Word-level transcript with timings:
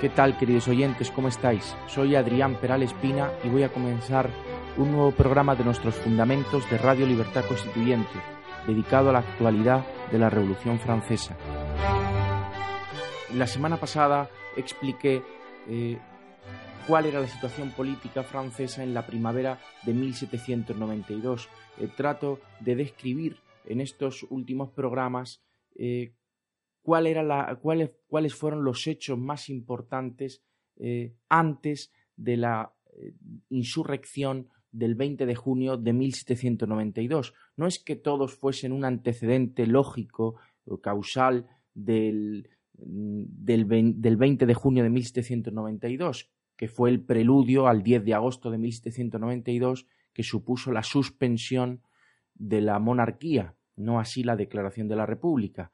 ¿Qué 0.00 0.08
tal, 0.08 0.38
queridos 0.38 0.66
oyentes? 0.66 1.10
¿Cómo 1.10 1.28
estáis? 1.28 1.76
Soy 1.86 2.16
Adrián 2.16 2.58
Peral 2.58 2.82
Espina 2.82 3.34
y 3.44 3.50
voy 3.50 3.64
a 3.64 3.68
comenzar 3.70 4.30
un 4.78 4.92
nuevo 4.92 5.10
programa 5.12 5.54
de 5.54 5.62
nuestros 5.62 5.94
fundamentos 5.94 6.68
de 6.70 6.78
Radio 6.78 7.06
Libertad 7.06 7.44
Constituyente, 7.46 8.08
dedicado 8.66 9.10
a 9.10 9.12
la 9.12 9.18
actualidad 9.18 9.84
de 10.10 10.18
la 10.18 10.30
Revolución 10.30 10.78
Francesa. 10.78 11.36
La 13.34 13.46
semana 13.46 13.76
pasada 13.76 14.30
expliqué 14.56 15.22
eh, 15.68 15.98
cuál 16.86 17.04
era 17.04 17.20
la 17.20 17.28
situación 17.28 17.70
política 17.72 18.22
francesa 18.22 18.82
en 18.82 18.94
la 18.94 19.06
primavera 19.06 19.58
de 19.82 19.92
1792. 19.92 21.50
Eh, 21.78 21.88
trato 21.94 22.40
de 22.60 22.74
describir 22.74 23.36
en 23.66 23.82
estos 23.82 24.24
últimos 24.30 24.70
programas 24.70 25.42
eh, 25.76 26.14
cuál 26.82 27.06
era 27.06 27.22
la, 27.22 27.58
cuáles, 27.60 27.90
cuáles 28.06 28.34
fueron 28.34 28.64
los 28.64 28.86
hechos 28.86 29.18
más 29.18 29.48
importantes 29.48 30.42
eh, 30.76 31.14
antes 31.28 31.92
de 32.16 32.36
la 32.36 32.72
eh, 32.92 33.12
insurrección 33.50 34.48
del 34.72 34.94
20 34.94 35.26
de 35.26 35.34
junio 35.34 35.76
de 35.76 35.92
1792. 35.92 37.34
No 37.56 37.66
es 37.66 37.78
que 37.78 37.96
todos 37.96 38.34
fuesen 38.34 38.72
un 38.72 38.84
antecedente 38.84 39.66
lógico 39.66 40.36
o 40.64 40.80
causal 40.80 41.46
del, 41.74 42.48
del, 42.72 43.66
del 44.00 44.16
20 44.16 44.46
de 44.46 44.54
junio 44.54 44.84
de 44.84 44.90
1792, 44.90 46.30
que 46.56 46.68
fue 46.68 46.90
el 46.90 47.00
preludio 47.02 47.66
al 47.66 47.82
10 47.82 48.04
de 48.04 48.14
agosto 48.14 48.50
de 48.50 48.58
1792, 48.58 49.86
que 50.12 50.22
supuso 50.22 50.72
la 50.72 50.82
suspensión 50.82 51.82
de 52.34 52.60
la 52.60 52.78
monarquía, 52.78 53.54
no 53.76 53.98
así 53.98 54.22
la 54.22 54.36
declaración 54.36 54.88
de 54.88 54.96
la 54.96 55.06
República 55.06 55.72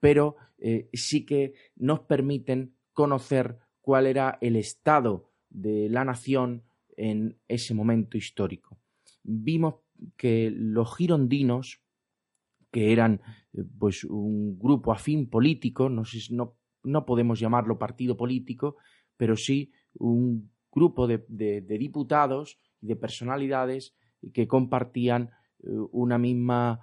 pero 0.00 0.36
eh, 0.58 0.88
sí 0.92 1.24
que 1.24 1.54
nos 1.76 2.00
permiten 2.00 2.74
conocer 2.92 3.58
cuál 3.80 4.06
era 4.06 4.38
el 4.40 4.56
estado 4.56 5.30
de 5.48 5.88
la 5.88 6.04
nación 6.04 6.64
en 6.96 7.38
ese 7.48 7.74
momento 7.74 8.18
histórico. 8.18 8.78
Vimos 9.22 9.76
que 10.16 10.50
los 10.50 10.96
girondinos, 10.96 11.82
que 12.70 12.92
eran 12.92 13.20
eh, 13.52 13.62
pues 13.78 14.04
un 14.04 14.58
grupo 14.58 14.92
afín 14.92 15.28
político, 15.28 15.88
no, 15.88 17.06
podemos 17.06 17.38
llamarlo 17.38 17.78
partido 17.78 18.16
político, 18.16 18.76
pero 19.16 19.36
sí 19.36 19.72
un 19.94 20.50
grupo 20.72 21.06
de 21.06 21.60
diputados 21.78 22.58
y 22.80 22.86
de 22.86 22.96
personalidades 22.96 23.94
que 24.32 24.46
compartían 24.46 25.30
eh, 25.62 25.68
una 25.92 26.18
misma, 26.18 26.80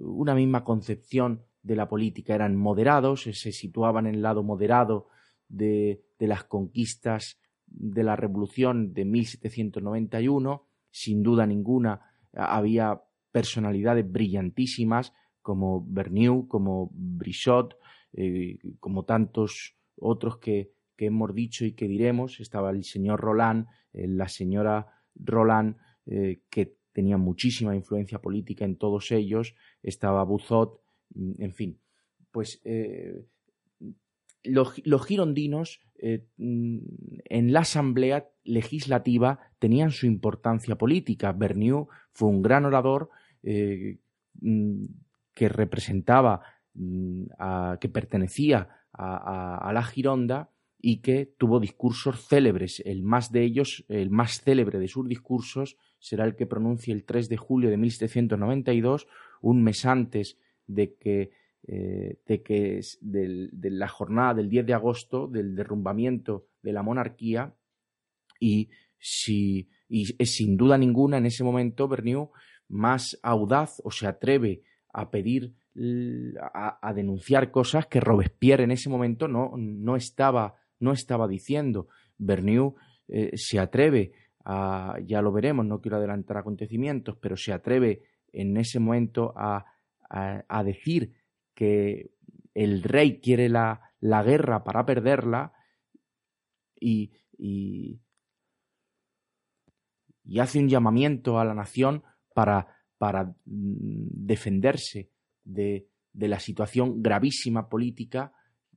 una 0.00 0.34
misma 0.34 0.64
concepción 0.64 1.44
de 1.62 1.76
la 1.76 1.88
política 1.88 2.34
eran 2.34 2.56
moderados, 2.56 3.22
se 3.22 3.52
situaban 3.52 4.06
en 4.06 4.14
el 4.16 4.22
lado 4.22 4.42
moderado 4.42 5.08
de, 5.48 6.02
de 6.18 6.26
las 6.26 6.44
conquistas 6.44 7.38
de 7.66 8.02
la 8.02 8.16
Revolución 8.16 8.92
de 8.92 9.04
1791. 9.04 10.66
Sin 10.90 11.22
duda 11.22 11.46
ninguna 11.46 12.00
había 12.32 13.00
personalidades 13.32 14.10
brillantísimas 14.10 15.12
como 15.42 15.84
Bernieu, 15.86 16.46
como 16.48 16.90
Brichot, 16.92 17.76
eh, 18.12 18.58
como 18.78 19.04
tantos 19.04 19.76
otros 19.96 20.38
que, 20.38 20.72
que, 20.96 21.06
hemos 21.06 21.34
dicho 21.34 21.64
y 21.64 21.72
que 21.72 21.88
diremos. 21.88 22.40
Estaba 22.40 22.70
el 22.70 22.84
señor 22.84 23.20
Roland, 23.20 23.66
eh, 23.92 24.06
la 24.06 24.28
señora 24.28 24.86
Roland, 25.14 25.76
eh, 26.06 26.42
que 26.50 26.76
tenía 26.92 27.16
muchísima 27.16 27.74
influencia 27.74 28.20
política 28.20 28.64
en 28.64 28.76
todos 28.76 29.10
ellos. 29.12 29.54
Estaba 29.82 30.24
Buzot, 30.24 30.80
en 31.14 31.52
fin, 31.52 31.78
pues 32.30 32.60
eh, 32.64 33.24
los, 34.42 35.06
girondinos 35.06 35.80
eh, 35.98 36.26
mm, 36.36 36.78
en 37.24 37.52
la 37.52 37.60
asamblea 37.60 38.28
legislativa 38.44 39.40
tenían 39.58 39.90
su 39.90 40.06
importancia 40.06 40.76
política. 40.76 41.32
Bernieu 41.32 41.88
fue 42.12 42.28
un 42.28 42.42
gran 42.42 42.64
orador 42.64 43.10
eh, 43.42 43.98
mm, 44.40 44.84
que 45.34 45.48
representaba, 45.48 46.42
que 47.80 47.88
pertenecía 47.88 48.68
a, 48.92 49.70
la 49.72 49.82
Gironda 49.82 50.50
y 50.78 50.98
que 50.98 51.26
tuvo 51.36 51.58
discursos 51.58 52.26
célebres. 52.26 52.80
El 52.84 53.02
más 53.02 53.32
de 53.32 53.42
ellos, 53.42 53.84
el 53.88 54.10
más 54.10 54.42
célebre 54.42 54.78
de 54.78 54.88
sus 54.88 55.08
discursos, 55.08 55.76
será 55.98 56.24
el 56.24 56.36
que 56.36 56.46
pronuncia 56.46 56.94
el 56.94 57.04
3 57.04 57.28
de 57.28 57.36
julio 57.36 57.70
de 57.70 57.76
1792, 57.76 59.08
un 59.40 59.62
mes 59.62 59.84
antes 59.84 60.38
de 60.74 60.94
que, 60.94 61.30
eh, 61.66 62.18
de, 62.26 62.42
que 62.42 62.80
de 63.00 63.70
la 63.70 63.88
jornada 63.88 64.34
del 64.34 64.48
10 64.48 64.66
de 64.66 64.74
agosto, 64.74 65.26
del 65.26 65.54
derrumbamiento 65.54 66.46
de 66.62 66.72
la 66.72 66.82
monarquía, 66.82 67.54
y, 68.38 68.70
si, 68.98 69.68
y 69.88 70.06
sin 70.26 70.56
duda 70.56 70.78
ninguna 70.78 71.18
en 71.18 71.26
ese 71.26 71.44
momento 71.44 71.88
Bernieu 71.88 72.30
más 72.68 73.18
audaz 73.22 73.80
o 73.84 73.90
se 73.90 74.06
atreve 74.06 74.62
a 74.92 75.10
pedir, 75.10 75.54
a, 76.40 76.92
denunciar 76.94 77.50
cosas 77.50 77.86
que 77.86 78.00
Robespierre 78.00 78.64
en 78.64 78.70
ese 78.70 78.88
momento 78.88 79.28
no, 79.28 79.52
no, 79.56 79.96
estaba, 79.96 80.56
no 80.78 80.92
estaba 80.92 81.28
diciendo. 81.28 81.88
Bernieu 82.18 82.74
eh, 83.08 83.36
se 83.36 83.58
atreve 83.58 84.12
a, 84.44 84.96
ya 85.04 85.20
lo 85.22 85.32
veremos, 85.32 85.66
no 85.66 85.80
quiero 85.80 85.96
adelantar 85.96 86.38
acontecimientos, 86.38 87.16
pero 87.20 87.36
se 87.36 87.52
atreve 87.52 88.02
en 88.32 88.56
ese 88.56 88.78
momento 88.80 89.32
a 89.36 89.64
a, 90.10 90.64
decir 90.64 91.14
que 91.54 92.10
el 92.54 92.82
rey 92.82 93.20
quiere 93.20 93.48
la, 93.48 93.92
la 94.00 94.22
guerra 94.22 94.64
para 94.64 94.84
perderla 94.84 95.52
y, 96.78 97.12
y, 97.38 98.00
hace 100.38 100.58
un 100.58 100.68
llamamiento 100.68 101.38
a 101.38 101.44
la 101.44 101.54
nación 101.54 102.02
para, 102.34 102.66
para 102.98 103.24
mm, 103.24 104.08
defenderse 104.10 105.10
de, 105.44 105.88
de, 106.12 106.28
la 106.28 106.40
situación 106.40 107.02
gravísima 107.02 107.68
política 107.68 108.32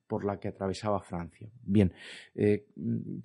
por 0.07 0.25
la 0.25 0.39
que 0.39 0.49
atravesaba 0.49 1.01
Francia. 1.01 1.49
Bien, 1.63 1.93
eh, 2.35 2.67
mm, 2.75 3.19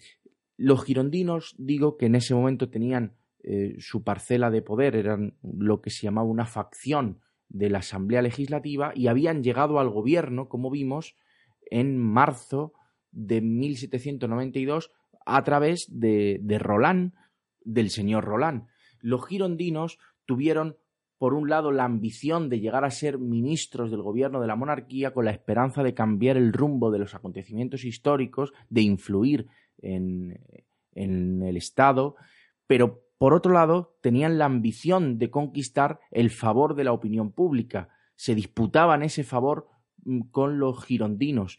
los 0.59 0.85
girondinos, 0.85 1.55
digo 1.59 1.97
que 1.97 2.07
en 2.07 2.15
ese 2.15 2.35
momento 2.35 2.71
tenían 2.71 3.17
eh, 3.43 3.77
su 3.79 4.03
parcela 4.03 4.51
de 4.51 4.63
poder, 4.63 4.97
eran 4.97 5.37
lo 5.43 5.81
que 5.81 5.91
se 5.91 6.03
llamaba 6.03 6.29
una 6.29 6.47
facción 6.47 7.21
de 7.49 7.71
la 7.71 7.79
Asamblea 7.79 8.23
Legislativa 8.23 8.93
y 8.95 9.07
habían 9.07 9.43
llegado 9.43 9.79
al 9.79 9.89
gobierno, 9.89 10.49
como 10.49 10.71
vimos, 10.71 11.17
en 11.71 11.99
marzo 11.99 12.73
de 13.11 13.41
1792 13.41 14.93
a 15.27 15.45
través 15.45 15.87
de, 15.89 16.39
de 16.43 16.59
Roland, 16.59 17.13
del 17.61 17.91
señor 17.91 18.25
Roland. 18.25 18.67
Los 19.01 19.27
girondinos 19.27 19.99
tuvieron, 20.27 20.77
por 21.19 21.35
un 21.35 21.49
lado, 21.49 21.73
la 21.73 21.85
ambición 21.85 22.49
de 22.49 22.61
llegar 22.61 22.85
a 22.85 22.91
ser 22.91 23.19
ministros 23.19 23.91
del 23.91 24.03
gobierno 24.03 24.41
de 24.41 24.47
la 24.47 24.57
monarquía 24.57 25.13
con 25.13 25.25
la 25.25 25.31
esperanza 25.31 25.83
de 25.83 25.95
cambiar 25.95 26.37
el 26.37 26.53
rumbo 26.53 26.91
de 26.91 26.99
los 26.99 27.15
acontecimientos 27.15 27.85
históricos, 27.85 28.53
de 28.69 28.83
influir 28.83 29.47
en, 29.79 30.41
en 30.95 31.43
el 31.43 31.57
Estado, 31.57 32.17
pero 32.67 33.08
por 33.19 33.35
otro 33.35 33.53
lado, 33.53 33.99
tenían 34.01 34.39
la 34.39 34.45
ambición 34.45 35.19
de 35.19 35.31
conquistar 35.31 36.01
el 36.11 36.31
favor 36.31 36.75
de 36.75 36.85
la 36.85 36.93
opinión 36.93 37.33
pública. 37.33 37.89
Se 38.15 38.35
disputaban 38.35 39.03
ese 39.03 39.25
favor 39.25 39.69
mm, 40.05 40.31
con 40.31 40.59
los 40.59 40.85
girondinos, 40.85 41.59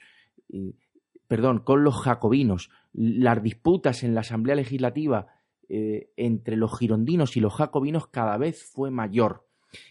perdón, 1.28 1.60
con 1.60 1.84
los 1.84 1.96
jacobinos. 2.02 2.70
Las 2.94 3.44
disputas 3.44 4.04
en 4.04 4.16
la 4.16 4.22
Asamblea 4.22 4.56
Legislativa 4.56 5.28
eh, 5.68 6.12
entre 6.18 6.56
los 6.56 6.78
girondinos 6.80 7.38
y 7.38 7.42
los 7.42 7.54
jacobinos 7.54 8.08
cada 8.08 8.38
vez 8.38 8.64
fue 8.64 8.90
mayor. 8.90 9.46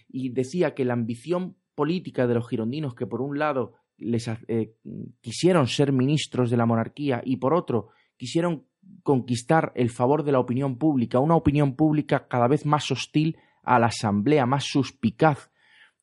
Y 0.09 0.31
decía 0.31 0.75
que 0.75 0.85
la 0.85 0.95
ambición 0.95 1.57
política 1.77 2.27
de 2.27 2.35
los 2.35 2.49
girondinos, 2.49 2.97
que 2.97 3.07
por 3.07 3.21
un 3.21 3.39
lado 3.39 3.75
les 3.99 4.29
eh, 4.49 4.75
quisieron 5.21 5.67
ser 5.67 5.93
ministros 5.93 6.51
de 6.51 6.57
la 6.57 6.67
monarquía 6.67 7.21
y 7.25 7.37
por 7.37 7.55
otro 7.55 7.91
quisieron 8.17 8.67
conquistar 9.03 9.73
el 9.75 9.91
favor 9.91 10.23
de 10.23 10.33
la 10.33 10.41
opinión 10.41 10.77
pública, 10.77 11.19
una 11.19 11.37
opinión 11.37 11.75
pública 11.75 12.29
cada 12.29 12.49
vez 12.49 12.67
más 12.67 12.91
hostil 12.91 13.39
a 13.63 13.79
la 13.79 13.87
Asamblea, 13.87 14.47
más 14.47 14.65
suspicaz, 14.65 15.51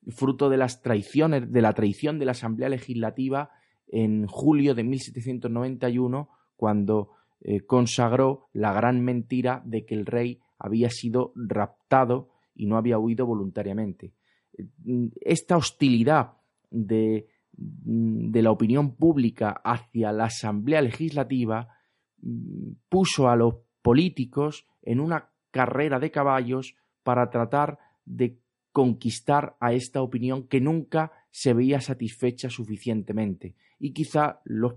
fruto 0.10 0.50
de 0.50 0.58
las 0.58 0.82
traiciones, 0.82 1.52
de 1.52 1.62
la 1.62 1.74
traición 1.74 2.20
de 2.20 2.26
la 2.26 2.32
Asamblea 2.32 2.70
Legislativa 2.70 3.52
en 3.88 4.28
julio 4.28 4.76
de 4.76 4.84
1791, 4.84 6.30
cuando 6.56 7.12
eh, 7.42 7.62
consagró 7.62 8.48
la 8.54 8.74
gran 8.74 9.04
mentira 9.04 9.62
de 9.66 9.86
que 9.86 9.96
el 9.96 10.06
rey 10.06 10.40
había 10.58 10.90
sido 10.90 11.32
raptado 11.36 12.30
y 12.56 12.66
no 12.66 12.78
había 12.78 12.98
huido 12.98 13.26
voluntariamente. 13.26 14.14
Esta 15.22 15.58
hostilidad 15.58 16.34
de, 16.72 17.28
de 17.52 18.42
la 18.42 18.52
opinión 18.52 18.96
pública 18.96 19.62
hacia 19.64 20.12
la 20.12 20.26
Asamblea 20.26 20.82
Legislativa 20.82 21.75
puso 22.90 23.30
a 23.30 23.36
los 23.36 23.56
políticos 23.82 24.66
en 24.82 25.00
una 25.00 25.30
carrera 25.52 26.00
de 26.00 26.12
caballos 26.12 26.76
para 27.04 27.30
tratar 27.30 27.80
de 28.04 28.40
conquistar 28.72 29.56
a 29.60 29.74
esta 29.74 30.02
opinión 30.02 30.48
que 30.48 30.60
nunca 30.60 31.12
se 31.32 31.54
veía 31.54 31.80
satisfecha 31.80 32.50
suficientemente. 32.50 33.56
Y 33.80 33.94
quizá 33.94 34.42
los, 34.44 34.74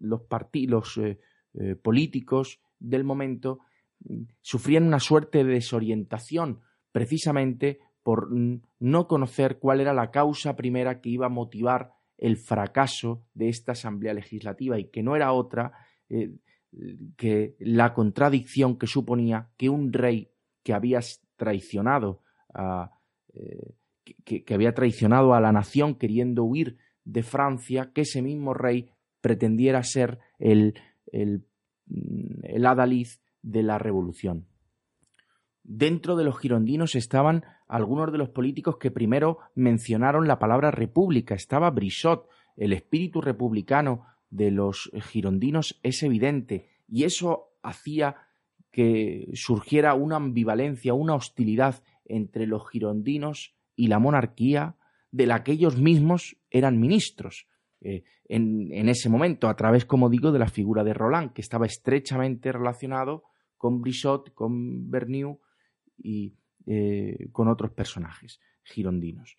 los 0.00 0.22
partidos 0.22 0.96
eh, 0.98 1.18
eh, 1.54 1.74
políticos 1.74 2.60
del 2.78 3.04
momento 3.04 3.60
mm, 4.04 4.22
sufrían 4.40 4.86
una 4.86 5.00
suerte 5.00 5.44
de 5.44 5.54
desorientación 5.54 6.60
precisamente 6.92 7.80
por 8.02 8.28
no 8.30 9.06
conocer 9.06 9.58
cuál 9.58 9.80
era 9.80 9.92
la 9.92 10.10
causa 10.10 10.56
primera 10.56 11.00
que 11.00 11.10
iba 11.10 11.26
a 11.26 11.30
motivar 11.30 11.92
el 12.16 12.36
fracaso 12.36 13.24
de 13.34 13.48
esta 13.48 13.72
Asamblea 13.72 14.14
Legislativa 14.14 14.78
y 14.78 14.86
que 14.86 15.02
no 15.02 15.16
era 15.16 15.32
otra 15.32 15.72
eh, 16.08 16.32
que 17.16 17.56
la 17.58 17.92
contradicción 17.94 18.78
que 18.78 18.86
suponía 18.86 19.50
que 19.56 19.68
un 19.68 19.92
rey 19.92 20.30
que 20.62 20.72
había 20.72 21.00
traicionado 21.36 22.22
a, 22.54 22.92
eh, 23.34 23.74
que, 24.24 24.54
había 24.54 24.74
traicionado 24.74 25.34
a 25.34 25.40
la 25.40 25.52
nación 25.52 25.94
queriendo 25.94 26.44
huir 26.44 26.78
de 27.04 27.22
Francia, 27.22 27.90
que 27.92 28.02
ese 28.02 28.22
mismo 28.22 28.54
rey 28.54 28.90
pretendiera 29.20 29.82
ser 29.82 30.18
el, 30.38 30.74
el, 31.12 31.44
mm, 31.86 32.44
el 32.44 32.66
adalid 32.66 33.08
de 33.42 33.62
la 33.62 33.78
revolución. 33.78 34.46
Dentro 35.62 36.16
de 36.16 36.24
los 36.24 36.38
girondinos 36.38 36.94
estaban 36.94 37.44
algunos 37.68 38.10
de 38.10 38.18
los 38.18 38.30
políticos 38.30 38.78
que 38.78 38.90
primero 38.90 39.38
mencionaron 39.54 40.26
la 40.26 40.38
palabra 40.38 40.70
república. 40.70 41.34
Estaba 41.34 41.70
Brissot, 41.70 42.28
el 42.56 42.72
espíritu 42.72 43.20
republicano 43.20 44.06
de 44.30 44.50
los 44.50 44.90
girondinos 45.10 45.78
es 45.82 46.02
evidente 46.02 46.68
y 46.88 47.04
eso 47.04 47.50
hacía 47.62 48.16
que 48.70 49.28
surgiera 49.34 49.94
una 49.94 50.16
ambivalencia, 50.16 50.94
una 50.94 51.14
hostilidad 51.14 51.82
entre 52.04 52.46
los 52.46 52.68
girondinos 52.68 53.54
y 53.76 53.88
la 53.88 53.98
monarquía 53.98 54.76
de 55.10 55.26
la 55.26 55.42
que 55.42 55.52
ellos 55.52 55.78
mismos 55.78 56.36
eran 56.50 56.78
ministros. 56.78 57.46
Eh, 57.80 58.04
en, 58.28 58.88
ese 58.88 59.08
momento, 59.08 59.48
a 59.48 59.56
través, 59.56 59.84
como 59.84 60.08
digo, 60.08 60.30
de 60.30 60.38
la 60.38 60.48
figura 60.48 60.84
de 60.84 60.94
Roland, 60.94 61.32
que 61.32 61.40
estaba 61.40 61.66
estrechamente 61.66 62.52
relacionado 62.52 63.24
con 63.56 63.80
Brissot, 63.80 64.32
con 64.34 64.90
Bernieu 64.90 65.40
y 65.98 66.36
eh, 66.66 67.28
con 67.32 67.48
otros 67.48 67.72
personajes 67.72 68.40
girondinos. 68.62 69.36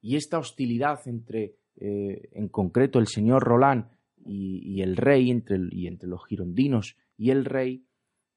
Y 0.00 0.16
esta 0.16 0.38
hostilidad 0.38 1.00
entre, 1.06 1.56
eh, 1.80 2.28
en 2.32 2.48
concreto, 2.48 2.98
el 2.98 3.06
señor 3.06 3.44
Roland 3.44 3.86
y, 4.24 4.82
el 4.82 4.96
rey, 4.96 5.30
entre, 5.30 5.58
y 5.70 5.86
entre 5.86 6.08
los 6.08 6.24
girondinos 6.26 6.96
y 7.16 7.30
el 7.30 7.44
rey, 7.44 7.88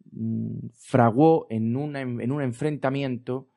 Mm, 0.10 0.70
fraguó 0.74 1.48
en, 1.50 1.76
en 1.96 2.32
un 2.32 2.42
enfrentamiento 2.42 3.50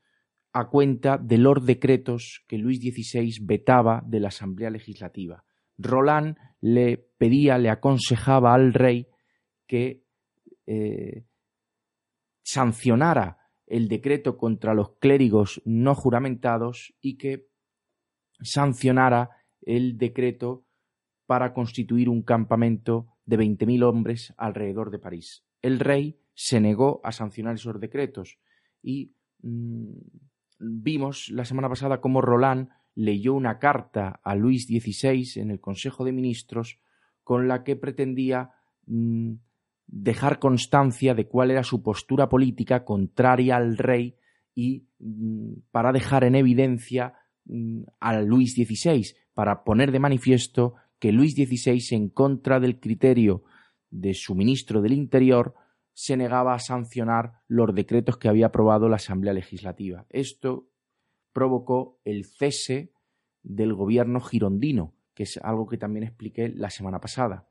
a 0.53 0.69
cuenta 0.69 1.19
de 1.19 1.39
los 1.39 1.65
decretos 1.65 2.45
que 2.47 2.59
Luis 2.59 2.79
XVI 2.79 3.39
vetaba 3.43 4.03
de 4.07 4.21
la 4.21 4.29
Asamblea 4.29 4.71
Legislativa. 4.71 5.45
Roland 5.79 6.37
le 6.61 6.99
pedía, 7.19 7.59
le 7.59 7.71
aconsejaba 7.71 8.55
al 8.55 8.73
rey 8.73 9.09
que 9.67 10.05
eh, 10.67 11.25
sancionara 12.43 13.39
el 13.67 13.89
decreto 13.89 14.37
contra 14.37 14.75
los 14.75 14.97
clérigos 14.99 15.61
no 15.65 15.95
juramentados 15.95 16.95
y 17.01 17.17
que 17.17 17.49
sancionara 18.41 19.31
el 19.67 19.99
decreto 19.99 20.65
para 21.27 21.53
constituir 21.55 22.09
un 22.09 22.23
campamento 22.23 23.07
de 23.25 23.39
20.000 23.39 23.83
hombres 23.85 24.35
alrededor 24.37 24.91
de 24.91 24.99
París. 24.99 25.45
El 25.63 25.81
rey 25.81 26.19
se 26.35 26.61
negó 26.61 27.01
a 27.05 27.13
sancionar 27.13 27.55
esos 27.55 27.81
decretos. 27.81 28.39
Y 28.83 29.15
mm, 29.43 29.93
vimos 30.59 31.31
la 31.31 31.45
semana 31.45 31.69
pasada 31.69 32.01
cómo 32.01 32.21
Roland 32.21 32.69
leyó 32.95 33.35
una 33.35 33.59
carta 33.59 34.21
a 34.23 34.35
Luis 34.35 34.67
XVI 34.67 35.41
en 35.41 35.51
el 35.51 35.61
Consejo 35.61 36.05
de 36.05 36.13
Ministros 36.13 36.79
con 37.23 37.49
la 37.49 37.65
que 37.65 37.77
pretendía 37.77 38.51
mm, 38.87 39.33
dejar 39.87 40.39
constancia 40.39 41.15
de 41.15 41.27
cuál 41.27 41.51
era 41.51 41.65
su 41.65 41.83
postura 41.83 42.29
política 42.29 42.85
contraria 42.85 43.57
al 43.57 43.77
rey 43.79 44.17
y 44.55 44.87
mm, 44.99 45.53
para 45.71 45.93
dejar 45.93 46.25
en 46.25 46.35
evidencia 46.35 47.15
a 48.01 48.23
Luis 48.23 48.55
XVI, 48.55 49.15
para 49.35 49.65
poner 49.65 49.93
de 49.93 49.99
manifiesto 49.99 50.75
que 50.99 51.13
Luis 51.13 51.35
XVI, 51.35 51.95
en 51.95 52.09
contra 52.09 52.61
del 52.61 52.81
criterio 52.81 53.43
de 53.91 54.15
su 54.15 54.35
ministro 54.35 54.81
del 54.81 54.93
Interior, 54.93 55.55
se 55.93 56.17
negaba 56.17 56.55
a 56.55 56.59
sancionar 56.59 57.41
los 57.47 57.75
decretos 57.75 58.17
que 58.17 58.29
había 58.29 58.47
aprobado 58.47 58.89
la 58.89 58.97
Asamblea 58.97 59.33
Legislativa. 59.33 60.07
Esto 60.11 60.69
provocó 61.33 62.01
el 62.05 62.25
cese 62.25 62.93
del 63.43 63.75
gobierno 63.75 64.21
girondino, 64.21 64.95
que 65.15 65.25
es 65.25 65.37
algo 65.39 65.67
que 65.67 65.79
también 65.79 66.05
expliqué 66.05 66.49
la 66.49 66.71
semana 66.71 67.01
pasada. 67.01 67.49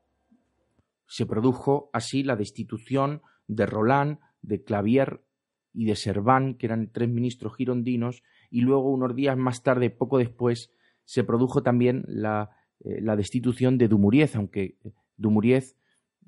Se 1.06 1.26
produjo 1.26 1.90
así 1.92 2.22
la 2.22 2.36
destitución 2.36 3.22
de 3.46 3.66
Roland, 3.66 4.18
de 4.42 4.62
Clavier 4.62 5.24
y 5.72 5.86
de 5.86 5.96
Serván, 5.96 6.54
que 6.54 6.66
eran 6.66 6.90
tres 6.92 7.08
ministros 7.08 7.56
girondinos, 7.56 8.22
y 8.50 8.60
luego, 8.60 8.90
unos 8.90 9.14
días 9.14 9.36
más 9.36 9.62
tarde, 9.62 9.90
poco 9.90 10.18
después, 10.18 10.70
se 11.04 11.24
produjo 11.24 11.62
también 11.62 12.04
la, 12.06 12.50
eh, 12.80 13.00
destitución 13.16 13.78
de 13.78 13.88
Dumuriez, 13.88 14.36
aunque 14.36 14.78
Dumuriez, 15.16 15.76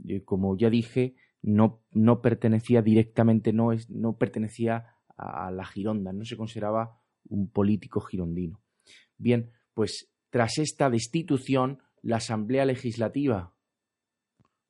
eh, 0.07 0.23
como 0.25 0.57
ya 0.57 0.71
dije, 0.71 1.15
no, 1.43 1.83
no 1.93 2.21
pertenecía 2.21 2.83
directamente, 2.83 3.53
no, 3.53 3.73
es, 3.73 3.91
no 3.91 4.17
pertenecía 4.17 4.87
a 5.17 5.51
la 5.51 5.65
Gironda, 5.65 6.13
no 6.13 6.25
se 6.25 6.37
consideraba 6.37 7.01
un 7.29 7.49
político 7.49 8.01
girondino. 8.01 8.61
Bien, 9.17 9.51
pues 9.75 10.11
tras 10.31 10.59
esta 10.59 10.91
destitución, 10.91 11.83
la 12.03 12.17
Asamblea 12.17 12.65
Legislativa 12.65 13.55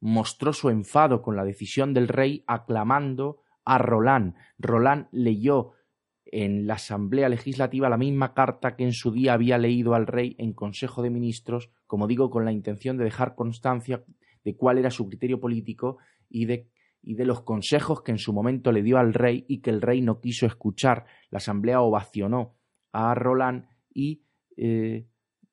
mostró 0.00 0.52
su 0.52 0.70
enfado 0.70 1.23
con 1.23 1.37
la 1.37 1.45
decisión 1.45 1.95
del 1.95 2.09
rey 2.09 2.45
aclamando 2.47 3.40
a 3.64 3.78
Roland. 3.78 4.35
Roland 4.59 5.09
leyó 5.11 5.73
en 6.26 6.66
la 6.66 6.75
Asamblea 6.75 7.28
Legislativa 7.28 7.88
la 7.88 7.97
misma 7.97 8.35
carta 8.35 8.76
que 8.76 8.85
en 8.85 8.92
su 8.92 9.12
día 9.12 9.35
había 9.35 9.59
leído 9.59 9.95
al 9.95 10.06
rey 10.06 10.35
en 10.38 10.52
Consejo 10.52 11.02
de 11.02 11.11
Ministros, 11.11 11.71
como 11.87 12.06
digo, 12.06 12.30
con 12.30 12.45
la 12.45 12.52
intención 12.52 12.97
de 12.97 13.04
dejar 13.04 13.35
constancia 13.35 14.04
de 14.45 14.56
cuál 14.56 14.78
era 14.78 14.90
su 14.90 15.06
criterio 15.06 15.40
político 15.40 15.99
y 16.28 16.47
de, 16.47 16.68
y 17.02 17.14
de 17.14 17.25
los 17.25 17.42
consejos 17.42 18.02
que 18.02 18.12
en 18.12 18.18
su 18.18 18.33
momento 18.33 18.73
le 18.73 18.83
dio 18.83 18.99
al 18.99 19.14
rey 19.14 19.45
y 19.49 19.61
que 19.61 19.71
el 19.71 19.80
rey 19.80 20.02
no 20.02 20.21
quiso 20.21 20.47
escuchar. 20.47 21.06
La 21.30 21.38
asamblea 21.38 21.80
ovacionó 21.80 22.56
a 22.92 23.14
Roland 23.14 23.66
y 23.92 24.23
eh, 24.56 25.06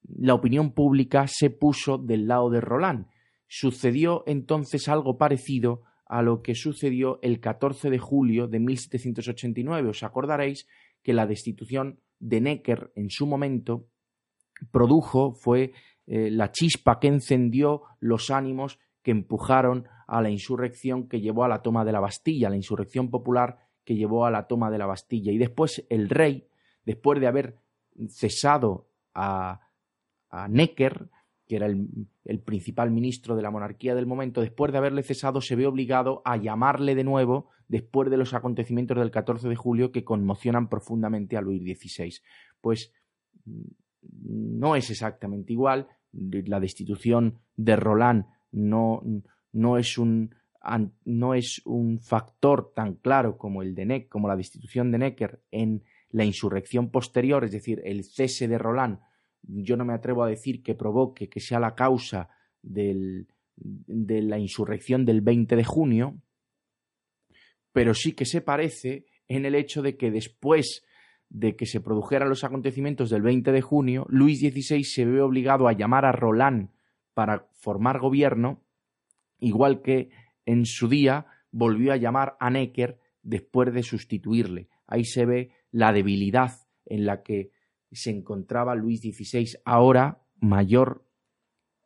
la 0.04 0.34
opinión 0.34 0.72
pública 0.72 1.26
se 1.28 1.50
puso 1.50 1.98
del 1.98 2.28
lado 2.28 2.50
de 2.50 2.62
Roland. 2.62 3.08
Sucedió 3.48 4.24
entonces 4.26 4.88
algo 4.88 5.18
parecido 5.18 5.84
a 6.14 6.22
lo 6.22 6.44
que 6.44 6.54
sucedió 6.54 7.18
el 7.24 7.40
14 7.40 7.90
de 7.90 7.98
julio 7.98 8.48
de 8.48 8.60
1789. 8.60 9.90
Os 9.90 10.04
acordaréis 10.04 10.68
que 11.02 11.12
la 11.12 11.26
destitución 11.26 12.02
de 12.20 12.40
Necker 12.40 12.92
en 12.96 13.10
su 13.10 13.26
momento 13.26 13.88
produjo, 14.70 15.34
fue 15.34 15.74
eh, 16.06 16.30
la 16.30 16.52
chispa 16.52 17.00
que 17.00 17.08
encendió 17.08 17.82
los 18.00 18.30
ánimos 18.30 18.78
que 19.02 19.10
empujaron 19.10 19.88
a 20.06 20.22
la 20.22 20.30
insurrección 20.30 21.10
que 21.10 21.20
llevó 21.20 21.46
a 21.46 21.50
la 21.50 21.64
toma 21.64 21.84
de 21.84 21.94
la 21.94 22.00
Bastilla, 22.00 22.52
la 22.52 22.58
insurrección 22.58 23.10
popular 23.10 23.58
que 23.84 23.96
llevó 23.96 24.28
a 24.28 24.32
la 24.32 24.46
toma 24.46 24.70
de 24.70 24.78
la 24.78 24.86
Bastilla. 24.86 25.32
Y 25.32 25.40
después 25.40 25.84
el 25.90 26.10
rey, 26.10 26.48
después 26.86 27.20
de 27.20 27.26
haber 27.26 27.58
cesado 28.10 28.88
a, 29.16 29.62
a 30.30 30.48
Necker, 30.48 31.10
que 31.54 31.58
era 31.58 31.68
el, 31.68 32.40
principal 32.40 32.90
ministro 32.90 33.36
de 33.36 33.44
la 33.44 33.52
monarquía 33.52 33.94
del 33.94 34.08
momento, 34.08 34.42
después 34.42 34.72
de 34.72 34.80
haberle 34.80 35.04
cesado, 35.04 35.40
se 35.40 35.56
ve 35.56 35.68
obligado 35.68 36.24
a 36.26 36.36
llamarle 36.36 36.96
de 36.96 37.04
nuevo 37.04 37.50
después 37.68 38.10
de 38.10 38.18
los 38.18 38.34
acontecimientos 38.34 38.98
del 38.98 39.12
14 39.12 39.48
de 39.48 39.56
julio 39.56 39.92
que 39.92 40.04
conmocionan 40.04 40.68
profundamente 40.68 41.38
a 41.38 41.42
Luis 41.42 41.62
XVI. 41.62 42.16
Pues 42.60 42.92
no 44.24 44.76
es 44.76 44.90
exactamente 44.90 45.54
igual. 45.54 45.90
La 46.12 46.60
destitución 46.60 47.38
de 47.56 47.76
Roland 47.76 48.26
no, 48.52 49.04
no 49.52 49.78
es 49.78 50.00
un 50.00 50.34
no 51.06 51.36
es 51.36 51.62
un 51.66 52.00
factor 52.00 52.72
tan 52.74 52.96
claro 52.96 53.38
como 53.38 53.62
el 53.62 53.76
de 53.76 53.86
Neck, 53.86 54.10
como 54.10 54.28
la 54.28 54.38
destitución 54.38 54.92
de 54.92 54.98
Necker 54.98 55.44
en 55.52 55.84
la 56.10 56.24
insurrección 56.26 56.90
posterior, 56.90 57.44
es 57.44 57.52
decir, 57.52 57.82
el 57.84 58.06
cese 58.06 58.48
de 58.48 58.58
Roland 58.58 59.00
yo 59.44 59.78
no 59.78 59.86
me 59.86 59.94
atrevo 59.94 60.24
a 60.24 60.30
decir 60.30 60.64
que 60.64 60.76
provoque, 60.76 61.30
que 61.30 61.40
sea 61.40 61.60
la 61.60 61.76
causa 61.76 62.30
del, 62.62 63.28
de 63.56 64.22
la 64.22 64.40
insurrección 64.40 65.06
del 65.06 65.22
20 65.22 65.56
de 65.56 65.64
junio, 65.64 66.22
pero 67.72 67.94
sí 67.94 68.14
que 68.14 68.26
se 68.26 68.42
parece 68.42 69.06
en 69.28 69.46
el 69.46 69.56
hecho 69.56 69.82
de 69.82 69.98
que 69.98 70.12
después 70.12 70.84
de 71.30 71.56
que 71.56 71.66
se 71.66 71.82
produjeran 71.82 72.30
los 72.30 72.44
acontecimientos 72.44 73.10
del 73.10 73.24
20 73.24 73.52
de 73.52 73.62
junio, 73.62 74.06
Luis 74.10 74.40
XVI 74.40 74.84
se 74.84 75.06
ve 75.06 75.22
obligado 75.22 75.68
a 75.68 75.74
llamar 75.74 76.06
a 76.06 76.12
Roland 76.12 76.70
para 77.14 77.48
formar 77.54 78.00
gobierno, 78.00 78.62
igual 79.40 79.82
que 79.82 80.10
en 80.46 80.66
su 80.66 80.88
día 80.88 81.26
volvió 81.52 81.92
a 81.92 81.98
llamar 81.98 82.38
a 82.40 82.50
Necker 82.50 83.00
después 83.24 83.74
de 83.74 83.82
sustituirle. 83.82 84.70
Ahí 84.86 85.06
se 85.06 85.26
ve 85.26 85.52
la 85.72 85.92
debilidad 85.92 86.52
en 86.86 87.06
la 87.06 87.24
que 87.24 87.52
se 87.94 88.12
encontraba 88.12 88.76
Luis 88.76 89.02
XVI, 89.02 89.58
ahora 89.66 90.22
mayor 90.40 91.06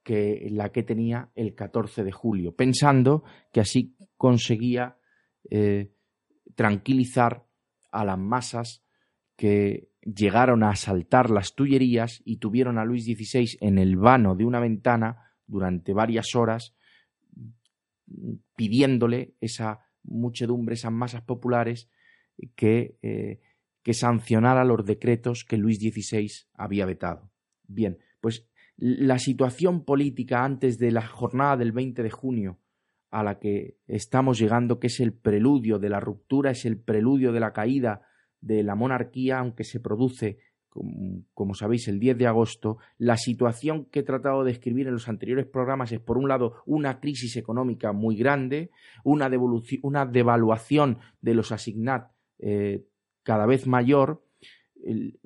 que 0.03 0.47
la 0.51 0.71
que 0.71 0.83
tenía 0.83 1.31
el 1.35 1.53
14 1.53 2.03
de 2.03 2.11
julio, 2.11 2.55
pensando 2.55 3.23
que 3.51 3.59
así 3.59 3.95
conseguía 4.15 4.97
eh, 5.49 5.91
tranquilizar 6.55 7.45
a 7.91 8.05
las 8.05 8.17
masas 8.17 8.83
que 9.35 9.89
llegaron 10.01 10.63
a 10.63 10.69
asaltar 10.69 11.29
las 11.29 11.53
Tullerías 11.55 12.21
y 12.23 12.37
tuvieron 12.37 12.77
a 12.77 12.85
Luis 12.85 13.05
XVI 13.05 13.57
en 13.59 13.77
el 13.77 13.97
vano 13.97 14.35
de 14.35 14.45
una 14.45 14.59
ventana 14.59 15.33
durante 15.45 15.93
varias 15.93 16.35
horas 16.35 16.73
pidiéndole 18.55 19.35
esa 19.41 19.85
muchedumbre, 20.03 20.75
esas 20.75 20.91
masas 20.91 21.21
populares 21.21 21.89
que, 22.55 22.97
eh, 23.01 23.41
que 23.87 23.93
sancionara 23.93 24.65
los 24.65 24.85
decretos 24.85 25.45
que 25.45 25.55
Luis 25.55 25.79
XVI 25.79 26.29
había 26.55 26.85
vetado. 26.85 27.31
Bien, 27.69 27.99
pues 28.19 28.45
la 28.75 29.17
situación 29.17 29.85
política 29.85 30.43
antes 30.43 30.77
de 30.77 30.91
la 30.91 31.07
jornada 31.07 31.55
del 31.55 31.71
20 31.71 32.03
de 32.03 32.09
junio 32.09 32.59
a 33.11 33.23
la 33.23 33.39
que 33.39 33.77
estamos 33.87 34.39
llegando, 34.39 34.77
que 34.81 34.87
es 34.87 34.99
el 34.99 35.13
preludio 35.13 35.79
de 35.79 35.87
la 35.87 36.01
ruptura, 36.01 36.51
es 36.51 36.65
el 36.65 36.77
preludio 36.77 37.31
de 37.31 37.39
la 37.39 37.53
caída 37.53 38.01
de 38.41 38.61
la 38.61 38.75
monarquía, 38.75 39.39
aunque 39.39 39.63
se 39.63 39.79
produce, 39.79 40.39
como, 41.33 41.53
sabéis, 41.53 41.87
el 41.87 41.97
10 41.97 42.17
de 42.17 42.27
agosto, 42.27 42.79
la 42.97 43.15
situación 43.15 43.85
que 43.85 43.99
he 43.99 44.03
tratado 44.03 44.43
de 44.43 44.51
describir 44.51 44.87
en 44.87 44.95
los 44.95 45.07
anteriores 45.07 45.45
programas 45.45 45.93
es, 45.93 46.01
por 46.01 46.17
un 46.17 46.27
lado, 46.27 46.55
una 46.65 46.99
crisis 46.99 47.37
económica 47.37 47.93
muy 47.93 48.17
grande, 48.17 48.69
una, 49.05 49.31
una 49.81 50.05
devaluación 50.05 50.97
de 51.21 51.33
los 51.35 51.53
asignat 51.53 52.11
eh, 52.39 52.85
cada 53.27 53.45
vez 53.45 53.67
mayor, 53.67 54.23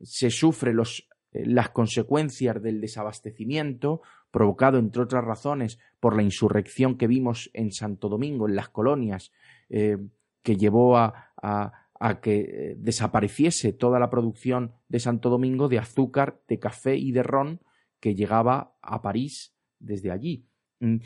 se 0.01 0.31
sufre 0.31 0.71
eh, 0.71 1.45
las 1.45 1.69
consecuencias 1.69 2.59
del 2.59 2.81
desabastecimiento, 2.81 4.01
provocado, 4.31 4.79
entre 4.79 5.03
otras 5.03 5.23
razones, 5.23 5.77
por 5.99 6.15
la 6.15 6.23
insurrección 6.23 6.97
que 6.97 7.05
vimos 7.05 7.51
en 7.53 7.71
Santo 7.71 8.09
Domingo, 8.09 8.49
en 8.49 8.55
las 8.55 8.69
colonias, 8.69 9.31
eh, 9.69 9.99
que 10.41 10.55
llevó 10.57 10.97
a, 10.97 11.31
a 11.43 12.21
que 12.21 12.39
eh, 12.39 12.75
desapareciese 12.79 13.71
toda 13.71 13.99
la 13.99 14.09
producción 14.09 14.71
de 14.89 14.99
Santo 14.99 15.29
Domingo 15.29 15.69
de 15.69 15.77
azúcar, 15.77 16.41
de 16.47 16.57
café 16.57 16.95
y 16.95 17.11
de 17.11 17.21
ron 17.21 17.59
que 17.99 18.15
llegaba 18.15 18.73
a 18.81 19.03
París 19.03 19.53
desde 19.77 20.09
allí. 20.09 20.47
Mm, 20.79 20.97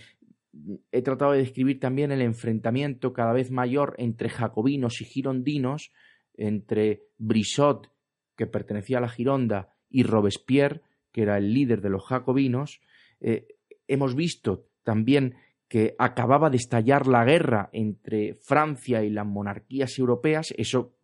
he 0.94 1.02
tratado 1.02 1.34
de 1.34 1.40
describir 1.40 1.82
también 1.82 2.14
el 2.14 2.22
enfrentamiento 2.22 3.12
cada 3.12 3.34
vez 3.34 3.52
mayor 3.52 3.96
entre 3.98 4.30
jacobinos 4.30 5.02
y 5.02 5.04
girondinos, 5.04 5.92
entre 6.38 7.04
Brissot, 7.18 7.92
que 8.36 8.48
pertenecía 8.48 8.98
a 8.98 9.02
la 9.02 9.10
Gironda, 9.10 9.76
y 9.90 10.04
Robespierre, 10.04 10.82
que 11.12 11.22
era 11.22 11.38
el 11.38 11.54
líder 11.54 11.82
de 11.82 11.90
los 11.90 12.06
jacobinos. 12.06 12.82
Eh, 13.22 13.48
hemos 13.88 14.16
visto 14.16 14.68
también 14.84 15.36
que 15.68 15.96
acababa 15.98 16.50
de 16.50 16.58
estallar 16.58 17.08
la 17.08 17.24
guerra 17.24 17.70
entre 17.72 18.36
Francia 18.36 19.04
y 19.04 19.10
las 19.10 19.26
monarquías 19.26 19.98
europeas, 19.98 20.54
eso, 20.58 20.96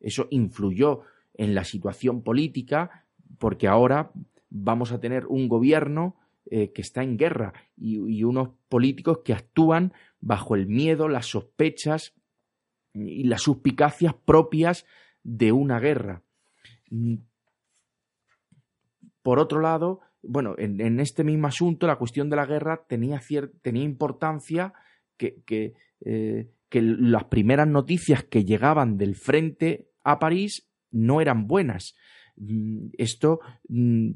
eso 0.00 0.26
influyó 0.30 1.02
en 1.34 1.54
la 1.54 1.64
situación 1.64 2.22
política, 2.22 3.06
porque 3.38 3.68
ahora 3.68 4.10
vamos 4.50 4.92
a 4.92 5.00
tener 5.00 5.26
un 5.26 5.48
gobierno 5.48 6.16
eh, 6.50 6.72
que 6.72 6.82
está 6.82 7.02
en 7.02 7.16
guerra 7.16 7.54
y, 7.76 8.24
unos 8.24 8.50
políticos 8.68 9.20
que 9.24 9.32
actúan 9.32 9.92
bajo 10.20 10.56
el 10.56 10.66
miedo, 10.66 11.08
las 11.08 11.26
sospechas 11.26 12.12
y 12.94 13.24
las 13.24 13.42
suspicacias 13.42 14.14
propias 14.24 14.86
de 15.22 15.52
una 15.52 15.78
guerra. 15.78 16.22
Por 19.22 19.38
otro 19.38 19.60
lado, 19.60 20.00
bueno, 20.22 20.54
en, 20.58 21.00
este 21.00 21.24
mismo 21.24 21.46
asunto 21.46 21.86
la 21.86 21.96
cuestión 21.96 22.30
de 22.30 22.36
la 22.36 22.46
guerra 22.46 22.84
tenía, 22.88 23.20
tenía 23.62 23.84
importancia 23.84 24.72
que, 25.16 25.42
eh, 26.00 26.50
que, 26.68 26.82
las 26.82 27.24
primeras 27.24 27.68
noticias 27.68 28.24
que 28.24 28.44
llegaban 28.44 28.96
del 28.96 29.14
frente 29.14 29.88
a 30.02 30.18
París 30.18 30.70
no 30.90 31.20
eran 31.20 31.46
buenas. 31.46 31.94
Mm, 32.36 32.88
esto 32.98 33.40
mm, 33.68 34.12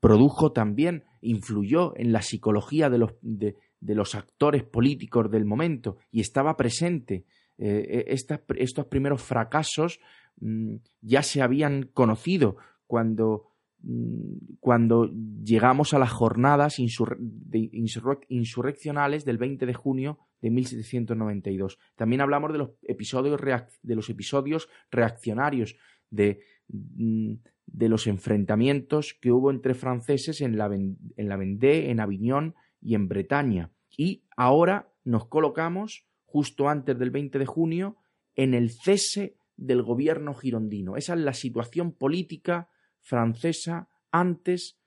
produjo 0.00 0.52
también, 0.52 1.04
influyó 1.20 1.96
en 1.96 2.12
la 2.12 2.22
psicología 2.22 2.90
de 2.90 2.98
los, 2.98 3.14
de, 3.22 3.56
los 3.80 4.14
actores 4.14 4.64
políticos 4.64 5.30
del 5.30 5.44
momento 5.44 5.96
y 6.10 6.20
estaba 6.20 6.56
presente. 6.56 7.24
Eh, 7.58 8.04
e, 8.08 8.14
estos 8.56 8.86
primeros 8.86 9.22
fracasos 9.22 10.00
mm, 10.40 10.76
ya 11.00 11.22
se 11.22 11.42
habían 11.42 11.90
conocido 11.92 12.56
cuando 12.86 13.54
Mm, 13.86 14.56
cuando 14.60 15.10
llegamos 15.44 15.92
a 15.92 15.98
las 15.98 16.10
jornadas 16.10 16.78
insurreccionales 16.78 19.26
del 19.26 19.36
20 19.36 19.66
de 19.66 19.74
junio 19.74 20.18
de 20.40 20.48
1792. 20.50 21.78
También 21.94 22.22
hablamos 22.22 22.50
de 22.52 22.58
los 22.58 22.70
episodios, 22.82 23.38
de 23.82 23.94
los 23.94 24.08
episodios 24.08 24.70
reaccionarios, 24.90 25.76
de, 26.08 26.40
mm, 26.68 27.34
de, 27.66 27.88
los 27.90 28.06
enfrentamientos 28.06 29.14
que 29.20 29.32
hubo 29.32 29.50
entre 29.50 29.74
franceses 29.74 30.40
en 30.40 30.56
la, 30.56 30.74
en 30.74 31.28
la 31.28 31.36
Vendée, 31.36 31.90
en 31.90 32.00
Aviñón 32.00 32.54
y 32.80 32.94
en 32.94 33.06
Bretaña. 33.06 33.70
Y 33.98 34.24
ahora 34.34 34.88
nos 35.04 35.26
colocamos, 35.26 36.06
justo 36.34 36.68
antes 36.68 36.98
del 36.98 37.12
20 37.12 37.38
de 37.38 37.46
junio, 37.46 37.96
en 38.34 38.54
el 38.54 38.72
cese 38.72 39.36
del 39.56 39.84
gobierno 39.84 40.34
girondino. 40.34 40.96
Esa 40.96 41.14
es 41.14 41.20
la 41.20 41.32
situación 41.32 41.92
política 41.92 42.68
francesa 43.02 43.88
antes 44.10 44.80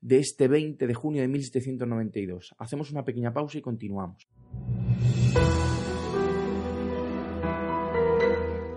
de 0.00 0.20
este 0.20 0.48
20 0.48 0.86
de 0.86 0.94
junio 0.94 1.20
de 1.20 1.28
1792. 1.28 2.54
Hacemos 2.56 2.90
una 2.92 3.04
pequeña 3.04 3.34
pausa 3.34 3.58
y 3.58 3.60
continuamos. 3.60 4.26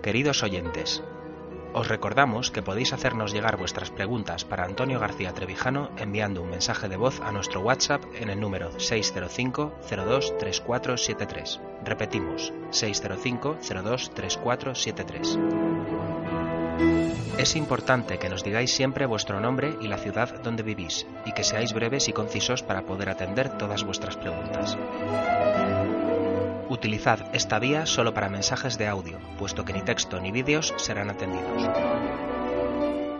Queridos 0.02 0.42
oyentes, 0.42 1.02
os 1.72 1.88
recordamos 1.88 2.50
que 2.50 2.62
podéis 2.62 2.92
hacernos 2.92 3.32
llegar 3.32 3.56
vuestras 3.56 3.90
preguntas 3.90 4.44
para 4.44 4.64
Antonio 4.64 4.98
García 4.98 5.32
Trevijano 5.32 5.90
enviando 5.96 6.42
un 6.42 6.50
mensaje 6.50 6.88
de 6.88 6.96
voz 6.96 7.20
a 7.20 7.30
nuestro 7.32 7.60
WhatsApp 7.60 8.02
en 8.14 8.30
el 8.30 8.40
número 8.40 8.72
605-023473. 8.72 11.60
Repetimos, 11.84 12.52
605-023473. 12.70 15.38
Es 17.38 17.54
importante 17.56 18.18
que 18.18 18.28
nos 18.28 18.44
digáis 18.44 18.70
siempre 18.70 19.06
vuestro 19.06 19.40
nombre 19.40 19.74
y 19.80 19.88
la 19.88 19.96
ciudad 19.96 20.42
donde 20.42 20.62
vivís, 20.62 21.06
y 21.24 21.32
que 21.32 21.44
seáis 21.44 21.72
breves 21.72 22.08
y 22.08 22.12
concisos 22.12 22.62
para 22.62 22.82
poder 22.82 23.08
atender 23.08 23.56
todas 23.56 23.82
vuestras 23.82 24.16
preguntas. 24.16 24.76
Utilizad 26.70 27.34
esta 27.34 27.58
vía 27.58 27.84
solo 27.84 28.14
para 28.14 28.28
mensajes 28.28 28.78
de 28.78 28.86
audio, 28.86 29.18
puesto 29.40 29.64
que 29.64 29.72
ni 29.72 29.82
texto 29.82 30.20
ni 30.20 30.30
vídeos 30.30 30.72
serán 30.76 31.10
atendidos. 31.10 31.68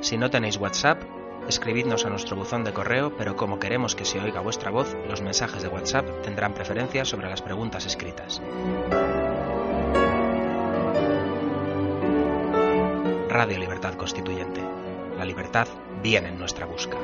Si 0.02 0.16
no 0.16 0.30
tenéis 0.30 0.56
WhatsApp, 0.56 1.02
escribidnos 1.48 2.06
a 2.06 2.10
nuestro 2.10 2.36
buzón 2.36 2.62
de 2.62 2.72
correo, 2.72 3.16
pero 3.16 3.34
como 3.34 3.58
queremos 3.58 3.96
que 3.96 4.04
se 4.04 4.20
oiga 4.20 4.40
vuestra 4.40 4.70
voz, 4.70 4.96
los 5.08 5.20
mensajes 5.20 5.62
de 5.62 5.68
WhatsApp 5.68 6.06
tendrán 6.22 6.54
preferencia 6.54 7.04
sobre 7.04 7.28
las 7.28 7.42
preguntas 7.42 7.86
escritas. 7.86 8.40
Radio 13.28 13.58
Libertad 13.58 13.94
Constituyente. 13.94 14.60
La 15.18 15.24
libertad 15.24 15.66
viene 16.00 16.28
en 16.28 16.38
nuestra 16.38 16.66
busca. 16.66 16.98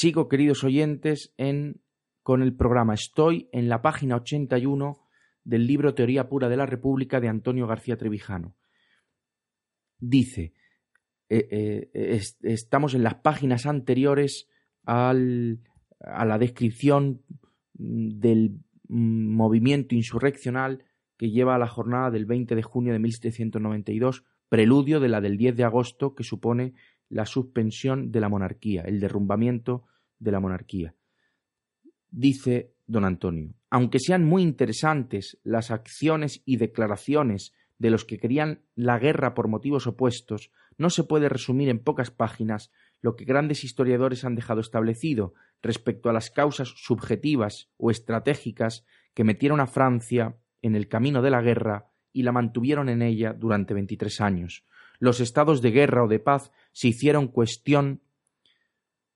Sigo, 0.00 0.28
queridos 0.28 0.62
oyentes, 0.62 1.34
en, 1.38 1.80
con 2.22 2.40
el 2.40 2.54
programa. 2.54 2.94
Estoy 2.94 3.48
en 3.50 3.68
la 3.68 3.82
página 3.82 4.14
81 4.14 4.96
del 5.42 5.66
libro 5.66 5.92
Teoría 5.92 6.28
Pura 6.28 6.48
de 6.48 6.56
la 6.56 6.66
República 6.66 7.18
de 7.20 7.26
Antonio 7.26 7.66
García 7.66 7.96
Trevijano. 7.96 8.54
Dice, 9.98 10.52
eh, 11.28 11.90
eh, 11.92 12.20
estamos 12.42 12.94
en 12.94 13.02
las 13.02 13.16
páginas 13.16 13.66
anteriores 13.66 14.48
al, 14.84 15.64
a 15.98 16.24
la 16.24 16.38
descripción 16.38 17.24
del 17.74 18.60
movimiento 18.86 19.96
insurreccional 19.96 20.84
que 21.16 21.32
lleva 21.32 21.56
a 21.56 21.58
la 21.58 21.66
jornada 21.66 22.12
del 22.12 22.24
20 22.24 22.54
de 22.54 22.62
junio 22.62 22.92
de 22.92 23.00
1792, 23.00 24.22
preludio 24.48 25.00
de 25.00 25.08
la 25.08 25.20
del 25.20 25.36
10 25.36 25.56
de 25.56 25.64
agosto 25.64 26.14
que 26.14 26.22
supone 26.22 26.74
la 27.08 27.26
suspensión 27.26 28.10
de 28.12 28.20
la 28.20 28.28
monarquía, 28.28 28.82
el 28.82 29.00
derrumbamiento 29.00 29.84
de 30.18 30.32
la 30.32 30.40
monarquía. 30.40 30.94
Dice 32.10 32.72
don 32.86 33.04
Antonio, 33.04 33.54
aunque 33.70 34.00
sean 34.00 34.24
muy 34.24 34.42
interesantes 34.42 35.38
las 35.44 35.70
acciones 35.70 36.42
y 36.44 36.56
declaraciones 36.56 37.52
de 37.78 37.90
los 37.90 38.04
que 38.04 38.18
querían 38.18 38.62
la 38.74 38.98
guerra 38.98 39.34
por 39.34 39.48
motivos 39.48 39.86
opuestos, 39.86 40.50
no 40.78 40.90
se 40.90 41.04
puede 41.04 41.28
resumir 41.28 41.68
en 41.68 41.78
pocas 41.78 42.10
páginas 42.10 42.70
lo 43.00 43.14
que 43.14 43.24
grandes 43.24 43.62
historiadores 43.62 44.24
han 44.24 44.34
dejado 44.34 44.60
establecido 44.60 45.34
respecto 45.62 46.08
a 46.08 46.12
las 46.12 46.30
causas 46.30 46.68
subjetivas 46.76 47.70
o 47.76 47.90
estratégicas 47.90 48.84
que 49.14 49.24
metieron 49.24 49.60
a 49.60 49.66
Francia 49.66 50.36
en 50.62 50.74
el 50.74 50.88
camino 50.88 51.22
de 51.22 51.30
la 51.30 51.42
guerra 51.42 51.90
y 52.12 52.22
la 52.22 52.32
mantuvieron 52.32 52.88
en 52.88 53.02
ella 53.02 53.32
durante 53.32 53.74
veintitrés 53.74 54.20
años. 54.20 54.64
Los 54.98 55.20
estados 55.20 55.62
de 55.62 55.70
guerra 55.70 56.04
o 56.04 56.08
de 56.08 56.18
paz 56.18 56.50
se 56.78 56.86
hicieron 56.86 57.26
cuestión 57.26 58.02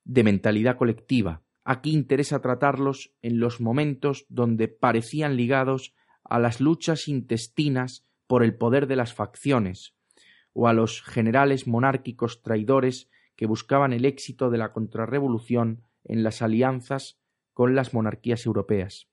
de 0.03 0.25
mentalidad 0.25 0.77
colectiva. 0.77 1.43
Aquí 1.63 1.93
interesa 1.93 2.43
tratarlos 2.43 3.15
en 3.23 3.39
los 3.39 3.61
momentos 3.61 4.27
donde 4.29 4.67
parecían 4.67 5.37
ligados 5.37 5.95
a 6.25 6.41
las 6.41 6.61
luchas 6.61 7.07
intestinas 7.07 8.05
por 8.27 8.43
el 8.43 8.57
poder 8.57 8.89
de 8.89 8.97
las 8.97 9.15
facciones, 9.15 9.95
o 10.53 10.67
a 10.67 10.73
los 10.73 11.03
generales 11.03 11.69
monárquicos 11.69 12.43
traidores 12.43 13.09
que 13.37 13.47
buscaban 13.47 13.93
el 13.93 14.07
éxito 14.07 14.51
de 14.51 14.59
la 14.59 14.73
contrarrevolución 14.73 15.85
en 16.03 16.25
las 16.25 16.43
alianzas 16.43 17.21
con 17.53 17.77
las 17.77 17.95
monarquías 17.95 18.45
europeas. 18.45 19.07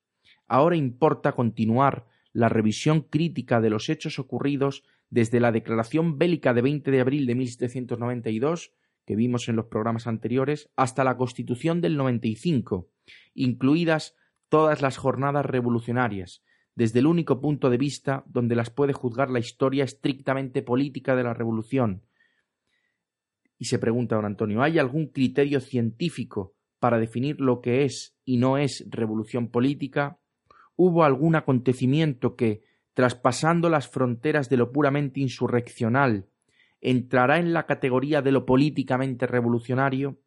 Ahora 0.47 0.75
importa 0.75 1.33
continuar 1.33 2.07
la 2.33 2.49
revisión 2.49 3.01
crítica 3.01 3.61
de 3.61 3.69
los 3.69 3.89
hechos 3.89 4.17
ocurridos 4.17 4.81
desde 5.09 5.39
la 5.39 5.51
declaración 5.51 6.17
bélica 6.17 6.53
de 6.53 6.61
20 6.61 6.91
de 6.91 6.99
abril 6.99 7.25
de 7.25 7.35
1792, 7.35 8.73
que 9.05 9.15
vimos 9.15 9.49
en 9.49 9.55
los 9.55 9.65
programas 9.65 10.05
anteriores, 10.07 10.69
hasta 10.75 11.03
la 11.03 11.17
Constitución 11.17 11.81
del 11.81 11.97
95, 11.97 12.89
incluidas 13.33 14.15
todas 14.49 14.81
las 14.81 14.97
jornadas 14.97 15.45
revolucionarias, 15.45 16.43
desde 16.75 16.99
el 16.99 17.07
único 17.07 17.41
punto 17.41 17.69
de 17.69 17.77
vista 17.77 18.23
donde 18.27 18.55
las 18.55 18.69
puede 18.69 18.93
juzgar 18.93 19.29
la 19.29 19.39
historia 19.39 19.83
estrictamente 19.83 20.61
política 20.61 21.15
de 21.15 21.23
la 21.23 21.33
revolución. 21.33 22.03
Y 23.57 23.65
se 23.65 23.79
pregunta 23.79 24.15
don 24.15 24.25
Antonio, 24.25 24.61
¿hay 24.61 24.79
algún 24.79 25.07
criterio 25.07 25.59
científico 25.59 26.55
para 26.79 26.97
definir 26.97 27.41
lo 27.41 27.61
que 27.61 27.83
es 27.83 28.15
y 28.23 28.37
no 28.37 28.57
es 28.57 28.85
revolución 28.89 29.49
política? 29.49 30.19
¿Hubo 30.75 31.03
algún 31.03 31.35
acontecimiento 31.35 32.35
que, 32.35 32.63
traspasando 32.99 33.69
las 33.69 33.87
fronteras 33.87 34.49
de 34.49 34.57
lo 34.57 34.73
puramente 34.73 35.21
insurreccional, 35.21 36.25
entrará 36.81 37.39
en 37.39 37.53
la 37.53 37.65
categoría 37.65 38.21
de 38.21 38.33
lo 38.33 38.45
políticamente 38.45 39.25
revolucionario? 39.25 40.19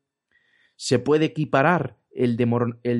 ¿Se 0.74 0.98
puede 0.98 1.26
equiparar 1.26 1.98
el, 2.12 2.34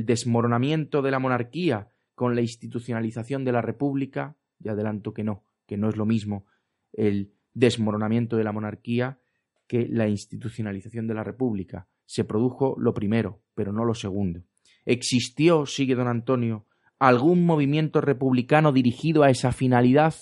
desmoronamiento 0.05 1.00
de 1.00 1.11
la 1.11 1.19
monarquía 1.19 1.88
con 2.14 2.35
la 2.35 2.43
institucionalización 2.43 3.47
de 3.47 3.52
la 3.52 3.62
República, 3.62 4.37
y 4.62 4.69
adelanto 4.69 5.14
que 5.14 5.25
no, 5.25 5.43
que 5.67 5.79
no 5.79 5.88
es 5.88 5.97
lo 5.97 6.05
mismo 6.05 6.45
el 6.93 7.33
desmoronamiento 7.55 8.37
de 8.37 8.45
la 8.45 8.52
monarquía 8.52 9.21
que 9.67 9.88
la 9.88 10.07
institucionalización 10.07 11.07
de 11.07 11.14
la 11.14 11.25
República. 11.25 11.88
Se 12.05 12.25
produjo 12.25 12.76
lo 12.79 12.93
primero, 12.93 13.41
pero 13.55 13.73
no 13.73 13.87
lo 13.87 13.95
segundo. 13.95 14.43
¿Existió, 14.85 15.64
sigue 15.64 15.95
don 15.95 16.09
Antonio, 16.09 16.67
algún 17.09 17.44
movimiento 17.44 18.00
republicano 18.00 18.73
dirigido 18.73 19.23
a 19.25 19.30
esa 19.30 19.52
finalidad? 19.52 20.14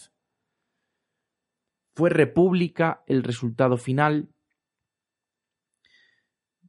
¿Fue 1.95 2.09
república 2.09 3.03
el 3.07 3.23
resultado 3.23 3.77
final? 3.77 4.31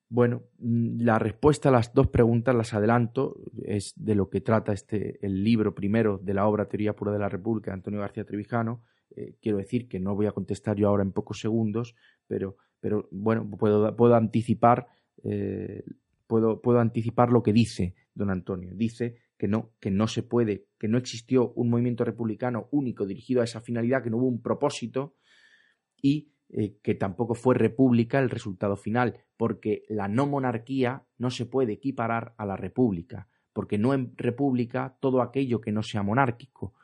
Bueno, 0.09 0.43
mm, 0.59 1.01
la 1.01 1.17
respuesta 1.17 1.69
a 1.69 1.71
las 1.71 1.93
dos 1.93 2.07
preguntas 2.07 2.53
las 2.53 2.73
adelanto, 2.73 3.37
es 3.63 3.93
de 3.95 4.15
lo 4.15 4.29
que 4.29 4.41
trata 4.41 4.73
este 4.73 5.25
el 5.25 5.43
libro 5.43 5.73
primero 5.73 6.17
de 6.17 6.33
la 6.33 6.45
obra 6.45 6.67
Teoría 6.67 6.93
pura 6.93 7.13
de 7.13 7.19
la 7.19 7.29
República 7.29 7.71
de 7.71 7.75
Antonio 7.75 8.01
García 8.01 8.25
Trevijano. 8.25 8.83
Eh, 9.15 9.35
quiero 9.41 9.59
decir 9.59 9.87
que 9.87 10.01
no 10.01 10.15
voy 10.15 10.25
a 10.25 10.33
contestar 10.33 10.75
yo 10.75 10.89
ahora 10.89 11.03
en 11.03 11.13
pocos 11.13 11.39
segundos, 11.39 11.95
pero, 12.27 12.57
pero 12.81 13.07
bueno, 13.11 13.49
puedo, 13.57 13.95
puedo 13.95 14.15
anticipar 14.15 14.87
eh, 15.23 15.83
puedo, 16.31 16.61
puedo 16.61 16.79
anticipar 16.79 17.29
lo 17.29 17.43
que 17.43 17.51
dice 17.51 17.93
don 18.13 18.29
Antonio. 18.29 18.71
Dice 18.73 19.17
que 19.41 19.47
no, 19.47 19.71
que 19.79 19.89
no 19.89 20.07
se 20.07 20.21
puede, 20.21 20.67
que 20.77 20.87
no 20.87 20.99
existió 20.99 21.51
un 21.53 21.71
movimiento 21.71 22.03
republicano 22.03 22.67
único 22.69 23.07
dirigido 23.07 23.41
a 23.41 23.43
esa 23.43 23.59
finalidad, 23.59 24.03
que 24.03 24.11
no 24.11 24.17
hubo 24.17 24.27
un 24.27 24.43
propósito 24.43 25.15
y 25.99 26.31
eh, 26.49 26.77
que 26.83 26.93
tampoco 26.93 27.33
fue 27.33 27.55
república 27.55 28.19
el 28.19 28.29
resultado 28.29 28.77
final, 28.77 29.25
porque 29.37 29.81
la 29.89 30.07
no 30.07 30.27
monarquía 30.27 31.07
no 31.17 31.31
se 31.31 31.47
puede 31.47 31.73
equiparar 31.73 32.35
a 32.37 32.45
la 32.45 32.55
república, 32.55 33.29
porque 33.51 33.79
no 33.79 33.95
en 33.95 34.15
república 34.15 34.95
todo 34.99 35.23
aquello 35.23 35.59
que 35.59 35.71
no 35.71 35.81
sea 35.81 36.03
monárquico, 36.03 36.75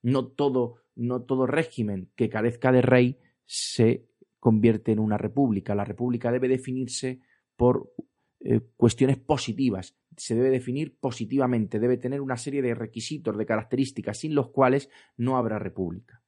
no 0.00 0.26
todo, 0.26 0.76
no 0.94 1.20
todo 1.20 1.46
régimen 1.46 2.08
que 2.16 2.30
carezca 2.30 2.72
de 2.72 2.80
rey 2.80 3.18
se 3.44 4.08
convierte 4.40 4.90
en 4.90 5.00
una 5.00 5.18
república. 5.18 5.74
La 5.74 5.84
república 5.84 6.32
debe 6.32 6.48
definirse 6.48 7.20
por 7.56 7.92
eh, 8.40 8.62
cuestiones 8.74 9.18
positivas, 9.18 9.98
se 10.16 10.34
debe 10.34 10.50
definir 10.50 10.96
positivamente, 10.98 11.78
debe 11.78 11.96
tener 11.96 12.20
una 12.20 12.36
serie 12.36 12.62
de 12.62 12.74
requisitos, 12.74 13.36
de 13.36 13.46
características, 13.46 14.18
sin 14.18 14.34
los 14.34 14.50
cuales 14.50 14.90
no 15.16 15.36
habrá 15.36 15.58
república. 15.58 16.22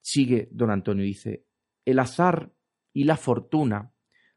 Sigue 0.00 0.48
don 0.52 0.70
Antonio, 0.70 1.04
dice, 1.04 1.44
el 1.84 1.98
azar 1.98 2.52
y 2.92 3.04
la 3.04 3.16
fortuna 3.16 3.92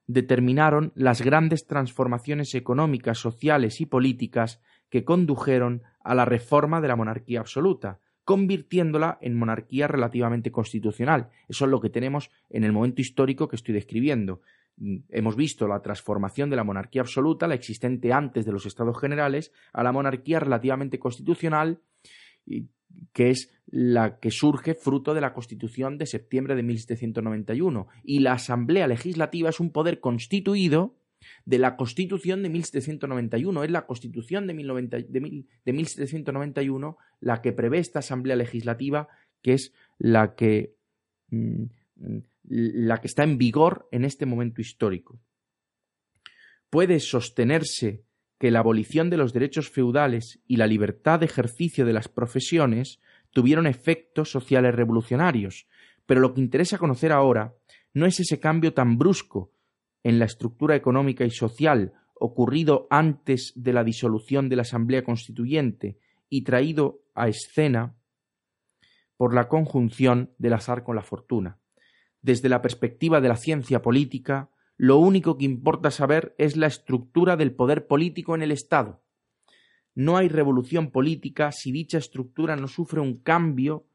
determinaron 0.07 0.91
las 0.95 1.21
grandes 1.21 1.65
transformaciones 1.65 2.53
económicas, 2.55 3.17
sociales 3.17 3.81
y 3.81 3.85
políticas 3.85 4.61
que 4.89 5.05
condujeron 5.05 5.83
a 6.03 6.15
la 6.15 6.25
reforma 6.25 6.81
de 6.81 6.87
la 6.87 6.95
monarquía 6.95 7.39
absoluta, 7.39 7.99
convirtiéndola 8.23 9.17
en 9.21 9.37
monarquía 9.37 9.87
relativamente 9.87 10.51
constitucional. 10.51 11.29
Eso 11.47 11.65
es 11.65 11.71
lo 11.71 11.81
que 11.81 11.89
tenemos 11.89 12.29
en 12.49 12.63
el 12.63 12.71
momento 12.71 13.01
histórico 13.01 13.47
que 13.47 13.55
estoy 13.55 13.73
describiendo. 13.73 14.41
Mm, 14.81 14.97
hemos 15.09 15.35
visto 15.35 15.67
la 15.67 15.81
transformación 15.81 16.49
de 16.49 16.55
la 16.55 16.63
monarquía 16.63 17.03
absoluta, 17.03 17.47
la 17.47 17.55
existente 17.55 18.11
antes 18.11 18.45
de 18.45 18.51
los 18.51 18.65
estados 18.65 18.99
generales, 18.99 19.53
a 19.71 19.83
la 19.83 19.91
monarquía 19.91 20.39
relativamente 20.39 20.97
constitucional 20.97 21.79
que 23.13 23.29
es 23.29 23.53
la 23.67 24.19
que 24.19 24.31
surge 24.31 24.73
fruto 24.73 25.13
de 25.13 25.21
la 25.21 25.33
Constitución 25.33 25.97
de 25.97 26.05
septiembre 26.05 26.55
de 26.55 26.63
1791. 26.63 27.87
Y 28.03 28.19
la 28.19 28.33
Asamblea 28.33 28.87
Legislativa 28.87 29.49
es 29.49 29.59
un 29.59 29.71
poder 29.71 29.99
constituido 29.99 30.95
de 31.45 31.59
la 31.59 31.77
Constitución 31.77 32.43
de 32.43 32.49
1791. 32.49 33.63
Es 33.63 33.71
la 33.71 33.85
Constitución 33.85 34.47
de, 34.47 34.53
1791 34.53 36.97
la 37.19 37.41
que 37.41 37.53
prevé 37.53 37.79
esta 37.79 37.99
Asamblea 37.99 38.35
Legislativa, 38.35 39.07
que 39.41 39.53
es 39.53 39.73
la 39.97 40.35
que, 40.35 40.75
mm, 41.29 41.63
la 42.43 42.99
que 42.99 43.07
está 43.07 43.23
en 43.23 43.37
vigor 43.37 43.87
en 43.91 44.05
este 44.05 44.25
momento 44.25 44.61
histórico. 44.61 45.19
Puede 46.69 46.99
sostenerse 46.99 48.03
que 48.39 48.51
la 48.51 48.59
abolición 48.59 49.09
de 49.09 49.17
los 49.17 49.33
derechos 49.33 49.69
feudales 49.69 50.39
y 50.47 50.57
la 50.57 50.65
libertad 50.65 51.19
de 51.19 51.27
ejercicio 51.27 51.85
de 51.85 51.93
las 51.93 52.07
profesiones 52.07 52.99
tuvieron 53.29 53.67
efectos 53.67 54.31
sociales 54.31 54.73
revolucionarios, 54.73 55.67
pero 56.05 56.21
lo 56.21 56.33
que 56.33 56.41
interesa 56.41 56.77
conocer 56.77 57.11
ahora 57.11 57.53
no 57.93 58.05
es 58.05 58.19
ese 58.19 58.39
cambio 58.39 58.73
tan 58.73 58.97
brusco 58.97 59.51
en 60.03 60.17
la 60.17 60.25
estructura 60.25 60.75
económica 60.75 61.23
y 61.25 61.29
social 61.29 61.93
ocurrido 62.15 62.87
antes 62.89 63.53
de 63.55 63.73
la 63.73 63.83
disolución 63.83 64.49
de 64.49 64.55
la 64.55 64.61
Asamblea 64.63 65.03
Constituyente 65.03 65.97
y 66.29 66.43
traído 66.43 67.01
a 67.13 67.27
escena 67.27 67.95
por 69.17 69.33
la 69.35 69.47
conjunción 69.47 70.33
del 70.37 70.53
azar 70.53 70.83
con 70.83 70.95
la 70.95 71.03
fortuna. 71.03 71.60
Desde 72.21 72.49
la 72.49 72.61
perspectiva 72.61 73.21
de 73.21 73.29
la 73.29 73.35
ciencia 73.35 73.81
política, 73.81 74.49
lo 74.77 74.97
único 74.97 75.37
que 75.37 75.45
importa 75.45 75.91
saber 75.91 76.35
es 76.37 76.57
la 76.57 76.67
estructura 76.67 77.35
del 77.35 77.53
poder 77.53 77.87
político 77.87 78.35
en 78.35 78.41
el 78.41 78.51
Estado. 78.51 79.01
No 79.93 80.17
hay 80.17 80.29
revolución 80.29 80.91
política 80.91 81.51
si 81.51 81.71
dicha 81.71 81.97
estructura 81.97 82.55
no 82.55 82.67
sufre 82.67 82.99
un 82.99 83.17
cambio 83.17 83.85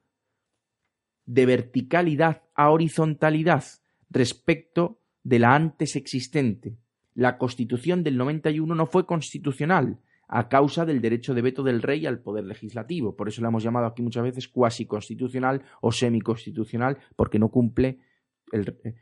de 1.24 1.46
verticalidad 1.46 2.42
a 2.54 2.70
horizontalidad 2.70 3.64
respecto 4.10 5.00
de 5.24 5.38
la 5.38 5.54
antes 5.54 5.96
existente. 5.96 6.76
La 7.14 7.38
Constitución 7.38 8.04
del 8.04 8.16
91 8.16 8.74
no 8.74 8.86
fue 8.86 9.06
constitucional 9.06 9.98
a 10.28 10.48
causa 10.48 10.84
del 10.84 11.00
derecho 11.00 11.34
de 11.34 11.42
veto 11.42 11.62
del 11.62 11.82
rey 11.82 12.06
al 12.06 12.20
poder 12.20 12.44
legislativo. 12.44 13.16
Por 13.16 13.28
eso 13.28 13.42
la 13.42 13.48
hemos 13.48 13.62
llamado 13.62 13.86
aquí 13.86 14.02
muchas 14.02 14.24
veces 14.24 14.48
cuasi 14.48 14.86
constitucional 14.86 15.62
o 15.80 15.92
semiconstitucional, 15.92 16.98
porque 17.14 17.38
no 17.38 17.48
cumple 17.48 18.00
eh, 18.52 18.94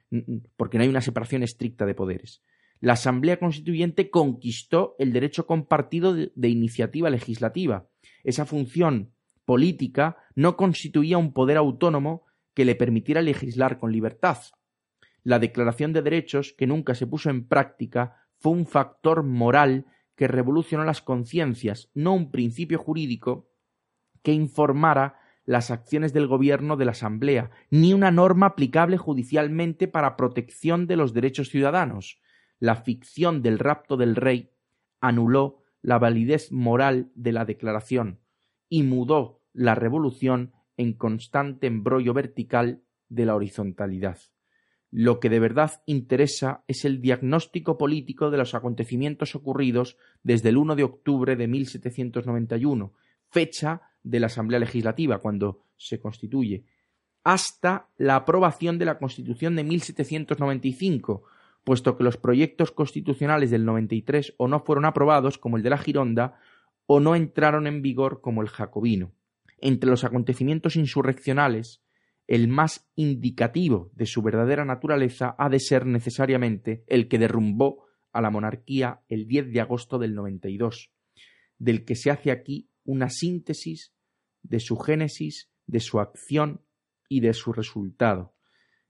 porque 0.57 0.78
no 0.78 0.85
hay 0.85 0.90
una 0.90 1.00
separación 1.00 1.42
estricta 1.42 1.87
de 1.87 1.94
poderes. 1.94 2.42
la 2.80 2.94
Asamblea 2.94 3.38
Constituyente 3.38 4.11
conquistó 4.11 4.94
el 4.98 5.12
derecho 5.12 5.46
compartido 5.46 6.14
de, 6.14 6.48
iniciativa 6.48 7.09
legislativa. 7.11 7.88
Esa 8.24 8.44
función 8.44 9.12
política 9.44 10.16
no 10.35 10.57
constituía 10.57 11.18
un 11.18 11.33
poder 11.33 11.57
autónomo 11.57 12.24
que 12.54 12.64
le 12.64 12.74
permitiera 12.74 13.22
legislar 13.22 13.78
con 13.78 13.92
libertad. 13.92 14.38
La 15.22 15.38
Declaración 15.38 15.92
de 15.92 16.02
Derechos, 16.02 16.54
que 16.57 16.66
nunca 16.66 16.94
se 16.94 17.07
puso 17.07 17.30
en 17.30 17.46
práctica, 17.46 18.16
fue 18.38 18.52
un 18.52 18.66
factor 18.66 19.22
moral 19.22 19.87
que 20.16 20.28
revolucionó 20.28 20.85
las 20.85 21.00
conciencias, 21.00 21.90
no 21.94 22.14
un 22.14 22.30
principio 22.30 22.78
jurídico 22.78 23.48
que 24.22 24.33
informara 24.33 25.18
las 25.44 25.70
acciones 25.70 26.12
del 26.12 26.26
gobierno 26.26 26.76
de 26.76 26.85
la 26.85 26.92
Asamblea, 26.92 27.50
ni 27.70 27.92
una 27.92 28.11
norma 28.11 28.46
aplicable 28.46 28.96
judicialmente 28.96 29.88
para 29.88 30.16
protección 30.16 30.87
de 30.87 30.96
los 30.96 31.12
derechos 31.12 31.48
ciudadanos 31.48 32.18
la 32.64 32.76
ficción 32.76 33.42
del 33.42 33.59
rapto 33.59 33.96
del 33.96 34.16
rey 34.16 34.50
anuló 35.00 35.62
la 35.83 35.98
validez 35.98 36.50
moral 36.50 37.11
de 37.14 37.33
la 37.33 37.44
declaración 37.44 38.20
y 38.68 38.85
mudó 38.85 39.42
la 39.52 39.74
revolución 39.74 40.54
en 40.76 40.94
constante 40.94 41.66
embrollo 41.66 42.14
vertical 42.14 42.83
de 43.09 43.26
la 43.26 43.35
horizontalidad. 43.35 44.18
Lo 44.90 45.20
que 45.20 45.28
de 45.28 45.40
verdad 45.40 45.83
interesa 45.87 46.64
es 46.68 46.85
el 46.85 47.02
diagnóstico 47.02 47.76
político 47.76 48.30
de 48.30 48.38
los 48.38 48.54
acontecimientos 48.54 49.35
ocurridos 49.35 49.98
desde 50.22 50.48
el 50.48 50.57
1 50.57 50.76
de 50.76 50.85
octubre 50.85 51.37
de 51.37 51.48
1791, 51.48 52.94
fecha 53.28 53.83
de 54.04 54.20
la 54.20 54.26
Asamblea 54.26 54.60
Legislativa, 54.60 55.18
cuando 55.18 55.64
se 55.76 55.98
constituye, 55.98 56.64
hasta 57.24 57.88
la 57.96 58.16
aprobación 58.16 58.78
de 58.78 58.84
la 58.84 58.98
Constitución 58.98 59.56
de 59.56 59.64
1795, 59.64 61.24
puesto 61.64 61.96
que 61.96 62.04
los 62.04 62.18
proyectos 62.18 62.70
constitucionales 62.70 63.50
del 63.50 63.64
93 63.64 64.34
o 64.36 64.46
no 64.46 64.60
fueron 64.60 64.84
aprobados, 64.84 65.38
como 65.38 65.56
el 65.56 65.62
de 65.62 65.70
la 65.70 65.78
Gironda, 65.78 66.38
o 66.86 67.00
no 67.00 67.16
entraron 67.16 67.66
en 67.66 67.80
vigor, 67.80 68.20
como 68.20 68.42
el 68.42 68.48
jacobino. 68.48 69.12
Entre 69.58 69.88
los 69.88 70.04
acontecimientos 70.04 70.76
insurreccionales, 70.76 71.82
el 72.26 72.48
más 72.48 72.86
indicativo 72.94 73.90
de 73.94 74.04
su 74.06 74.20
verdadera 74.20 74.66
naturaleza 74.66 75.34
ha 75.38 75.48
de 75.48 75.60
ser 75.60 75.86
necesariamente 75.86 76.84
el 76.86 77.08
que 77.08 77.18
derrumbó 77.18 77.86
a 78.12 78.20
la 78.20 78.30
monarquía 78.30 79.00
el 79.08 79.26
10 79.26 79.52
de 79.52 79.60
agosto 79.60 79.98
del 79.98 80.14
92, 80.14 80.90
del 81.58 81.86
que 81.86 81.96
se 81.96 82.10
hace 82.10 82.30
aquí 82.30 82.68
una 82.84 83.08
síntesis 83.08 83.93
de 84.44 84.61
su 84.61 84.76
génesis, 84.76 85.50
de 85.66 85.80
su 85.80 85.98
acción 85.98 86.61
y 87.09 87.20
de 87.20 87.33
su 87.33 87.52
resultado. 87.52 88.35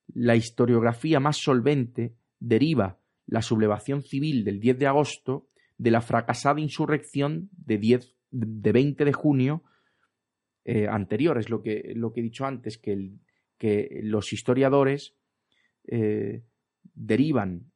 La 0.07 0.37
historiografía 0.37 1.21
más 1.21 1.38
solvente 1.38 2.14
deriva 2.38 3.01
la 3.27 3.40
sublevación 3.40 4.03
civil 4.03 4.45
del 4.45 4.61
10 4.61 4.79
de 4.79 4.87
agosto 4.87 5.49
de 5.79 5.90
la 5.90 6.03
fracasada 6.03 6.61
insurrección 6.61 7.49
de, 7.53 7.79
10, 7.79 8.14
de 8.31 8.73
20 8.73 9.05
de 9.05 9.12
junio 9.12 9.62
eh, 10.64 10.87
anterior. 10.88 11.38
Es 11.38 11.49
lo 11.49 11.62
que, 11.62 11.93
lo 11.97 12.12
que 12.12 12.21
he 12.21 12.25
dicho 12.25 12.45
antes, 12.45 12.77
que, 12.77 13.12
que 13.57 14.01
los 14.03 14.33
historiadores 14.33 15.17
eh, 15.87 16.45
derivan 16.95 17.73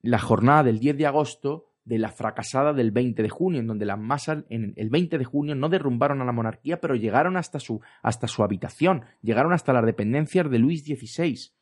la 0.00 0.18
jornada 0.18 0.64
del 0.64 0.78
10 0.78 0.96
de 0.96 1.06
agosto 1.06 1.75
de 1.86 1.98
la 1.98 2.10
fracasada 2.10 2.74
del 2.74 2.90
20 2.90 3.22
de 3.22 3.28
junio, 3.30 3.60
en 3.60 3.66
donde 3.66 3.86
las 3.86 3.98
masas 3.98 4.44
en 4.50 4.74
el 4.76 4.90
20 4.90 5.16
de 5.16 5.24
junio 5.24 5.54
no 5.54 5.70
derrumbaron 5.70 6.20
a 6.20 6.26
la 6.26 6.32
monarquía, 6.32 6.80
pero 6.80 6.94
llegaron 6.94 7.38
hasta 7.38 7.58
su, 7.58 7.80
hasta 8.02 8.28
su 8.28 8.42
habitación, 8.42 9.04
llegaron 9.22 9.54
hasta 9.54 9.72
las 9.72 9.86
dependencias 9.86 10.50
de 10.50 10.58
Luis 10.58 10.84
XVI 10.84 11.56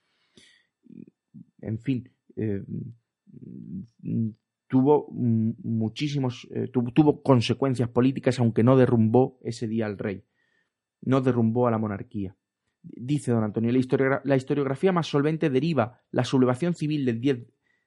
en 1.65 1.79
fin, 1.79 2.11
eh, 2.37 2.63
tuvo 4.69 5.09
muchísimos, 5.11 6.47
eh, 6.55 6.69
tuvo, 6.69 7.23
consecuencias 7.23 7.89
políticas, 7.89 8.39
aunque 8.39 8.63
no 8.63 8.77
derrumbó 8.77 9.39
ese 9.43 9.67
día 9.67 9.87
al 9.87 9.99
rey, 9.99 10.25
no 11.01 11.21
derrumbó 11.21 11.67
a 11.67 11.71
la 11.71 11.79
monarquía. 11.79 12.37
Dice 12.83 13.33
don 13.33 13.45
Antonio, 13.45 13.73
la, 13.73 14.21
la 14.25 14.37
historiografía 14.37 14.93
más 14.93 15.07
solvente 15.07 15.49
deriva 15.49 16.03
la 16.11 16.25
sublevación 16.25 16.75
civil 16.75 17.07
del 17.07 17.21
10, 17.21 17.47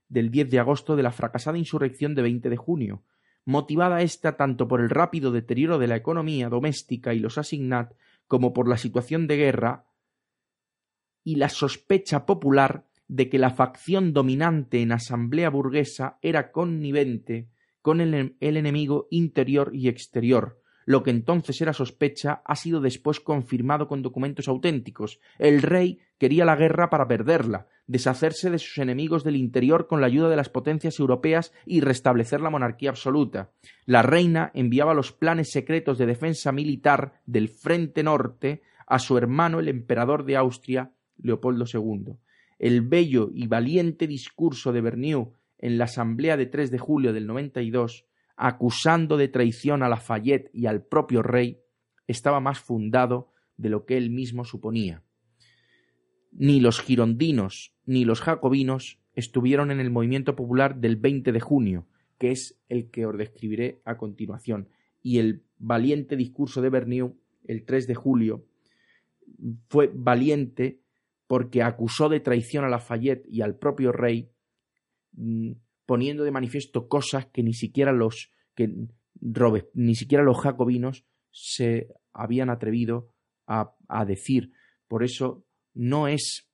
del 0.09 0.31
10 0.31 0.49
de 0.49 0.59
agosto 0.59 0.95
de 0.95 1.03
la 1.03 1.11
fracasada 1.11 1.57
insurrección 1.57 2.15
de 2.15 2.21
20 2.21 2.49
de 2.49 2.57
junio, 2.57 3.03
motivada 3.45 4.01
esta 4.01 4.37
tanto 4.37 4.67
por 4.67 4.81
el 4.81 4.89
rápido 4.89 5.31
deterioro 5.31 5.79
de 5.79 5.87
la 5.87 5.95
economía 5.95 6.49
doméstica 6.49 7.13
y 7.13 7.19
los 7.19 7.37
asignat 7.37 7.93
como 8.27 8.53
por 8.53 8.67
la 8.67 8.77
situación 8.77 9.27
de 9.27 9.37
guerra 9.37 9.85
y 11.23 11.35
la 11.35 11.49
sospecha 11.49 12.25
popular 12.25 12.85
de 13.07 13.29
que 13.29 13.39
la 13.39 13.51
facción 13.51 14.13
dominante 14.13 14.81
en 14.81 14.91
asamblea 14.91 15.49
burguesa 15.49 16.19
era 16.21 16.51
connivente 16.51 17.47
con 17.81 18.01
el, 18.01 18.35
enemigo 18.39 19.07
interior 19.11 19.71
y 19.73 19.87
exterior. 19.87 20.61
Lo 20.87 21.03
que 21.03 21.11
entonces 21.11 21.59
era 21.59 21.73
sospecha 21.73 22.41
ha 22.45 22.55
sido 22.55 22.79
después 22.79 23.19
confirmado 23.19 23.89
con 23.89 24.01
documentos 24.01 24.47
auténticos. 24.47 25.19
El 25.37 25.61
rey 25.61 25.99
quería 26.17 26.45
la 26.45 26.55
guerra 26.55 26.89
para 26.89 27.09
perderla, 27.09 27.67
deshacerse 27.87 28.49
de 28.49 28.57
sus 28.57 28.77
enemigos 28.77 29.25
del 29.25 29.35
interior 29.35 29.87
con 29.87 29.99
la 29.99 30.07
ayuda 30.07 30.29
de 30.29 30.37
las 30.37 30.47
potencias 30.47 30.97
europeas 30.97 31.51
y 31.65 31.81
restablecer 31.81 32.39
la 32.39 32.49
monarquía 32.49 32.91
absoluta. 32.91 33.51
La 33.85 34.01
reina 34.01 34.49
enviaba 34.53 34.93
los 34.93 35.11
planes 35.11 35.51
secretos 35.51 35.97
de 35.97 36.05
defensa 36.05 36.53
militar 36.53 37.19
del 37.25 37.49
Frente 37.49 38.01
Norte 38.01 38.61
a 38.85 38.97
su 38.99 39.17
hermano 39.17 39.59
el 39.59 39.67
emperador 39.67 40.23
de 40.23 40.37
Austria, 40.37 40.93
Leopoldo 41.17 41.65
II 41.71 42.15
el 42.59 42.81
bello 42.81 43.29
y 43.33 43.47
valiente 43.47 44.07
discurso 44.07 44.71
de 44.71 44.81
Bernier 44.81 45.27
en 45.59 45.77
la 45.77 45.85
Asamblea 45.85 46.37
de 46.37 46.45
3 46.45 46.71
de 46.71 46.77
julio 46.77 47.13
del 47.13 47.27
92, 47.27 48.05
acusando 48.37 49.17
de 49.17 49.27
traición 49.27 49.83
a 49.83 49.89
Lafayette 49.89 50.49
y 50.53 50.67
al 50.67 50.83
propio 50.83 51.23
rey, 51.23 51.59
estaba 52.07 52.39
más 52.39 52.59
fundado 52.59 53.33
de 53.57 53.69
lo 53.69 53.85
que 53.85 53.97
él 53.97 54.09
mismo 54.09 54.45
suponía. 54.45 55.03
Ni 56.31 56.59
los 56.59 56.79
girondinos 56.79 57.73
ni 57.85 58.05
los 58.05 58.21
jacobinos 58.21 58.99
estuvieron 59.13 59.71
en 59.71 59.79
el 59.79 59.89
movimiento 59.89 60.35
popular 60.35 60.79
del 60.79 60.97
20 60.97 61.31
de 61.31 61.39
junio, 61.39 61.87
que 62.19 62.31
es 62.31 62.59
el 62.69 62.91
que 62.91 63.05
os 63.05 63.17
describiré 63.17 63.81
a 63.83 63.97
continuación, 63.97 64.69
y 65.01 65.17
el 65.17 65.43
valiente 65.57 66.15
discurso 66.15 66.61
de 66.61 66.69
Bernier 66.69 67.11
el 67.45 67.65
3 67.65 67.87
de 67.87 67.95
julio 67.95 68.45
fue 69.69 69.89
valiente 69.93 70.81
porque 71.27 71.63
acusó 71.63 72.09
de 72.09 72.19
traición 72.19 72.63
a 72.63 72.69
Lafayette 72.69 73.25
y 73.29 73.41
al 73.41 73.55
propio 73.55 73.91
rey, 73.91 74.29
mm, 75.13 75.51
poniendo 75.87 76.23
de 76.23 76.31
manifiesto 76.31 76.87
cosas 76.87 77.25
que 77.27 77.41
ni 77.41 77.53
siquiera 77.53 77.91
los 77.91 78.29
que 78.53 78.69
ni 79.73 79.95
siquiera 79.95 80.23
los 80.23 80.39
jacobinos 80.39 81.05
se 81.31 81.87
habían 82.13 82.51
atrevido 82.51 83.13
a, 83.47 83.73
decir. 84.05 84.51
Por 84.87 85.03
eso 85.03 85.45
no 85.73 86.07
es 86.07 86.49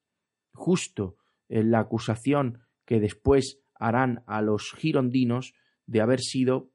justo 0.54 1.17
eh, 1.50 1.63
la 1.63 1.80
acusación 1.80 2.62
que 2.86 3.00
después 3.00 3.60
harán 3.74 4.24
a 4.28 4.41
los 4.41 4.74
girondinos 4.78 5.54
de 5.88 6.02
haber 6.02 6.19
sido 6.19 6.69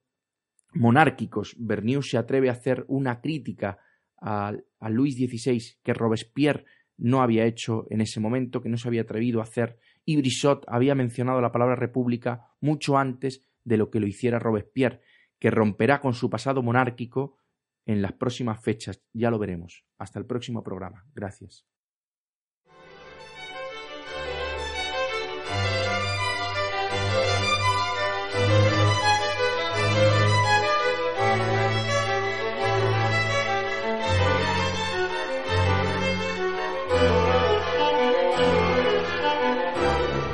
monárquicos. 0.72 1.54
Bernier 1.58 2.02
se 2.02 2.18
atreve 2.18 2.48
a 2.48 2.52
hacer 2.52 2.84
una 2.88 3.20
crítica 3.20 3.78
a, 4.20 4.52
a 4.80 4.90
Luis 4.90 5.14
XVI 5.14 5.62
que 5.82 5.94
Robespierre 5.94 6.64
no 6.96 7.22
había 7.22 7.46
hecho 7.46 7.86
en 7.90 8.00
ese 8.00 8.18
momento, 8.18 8.60
que 8.60 8.68
no 8.68 8.76
se 8.76 8.88
había 8.88 9.02
atrevido 9.02 9.40
a 9.40 9.44
hacer, 9.44 9.78
y 10.08 10.16
Brissot 10.16 10.64
había 10.68 10.94
mencionado 10.94 11.42
la 11.42 11.52
palabra 11.52 11.76
república 11.76 12.46
mucho 12.62 12.96
antes 12.96 13.44
de 13.62 13.76
lo 13.76 13.90
que 13.90 14.00
lo 14.00 14.06
hiciera 14.06 14.38
Robespierre, 14.38 15.02
que 15.38 15.50
romperá 15.50 16.00
con 16.00 16.14
su 16.14 16.30
pasado 16.30 16.62
monárquico 16.62 17.36
en 17.84 18.00
las 18.00 18.14
próximas 18.14 18.58
fechas. 18.58 19.02
Ya 19.12 19.30
lo 19.30 19.38
veremos. 19.38 19.84
Hasta 19.98 20.18
el 20.18 20.24
próximo 20.24 20.64
programa. 20.64 21.04
Gracias. 21.14 21.66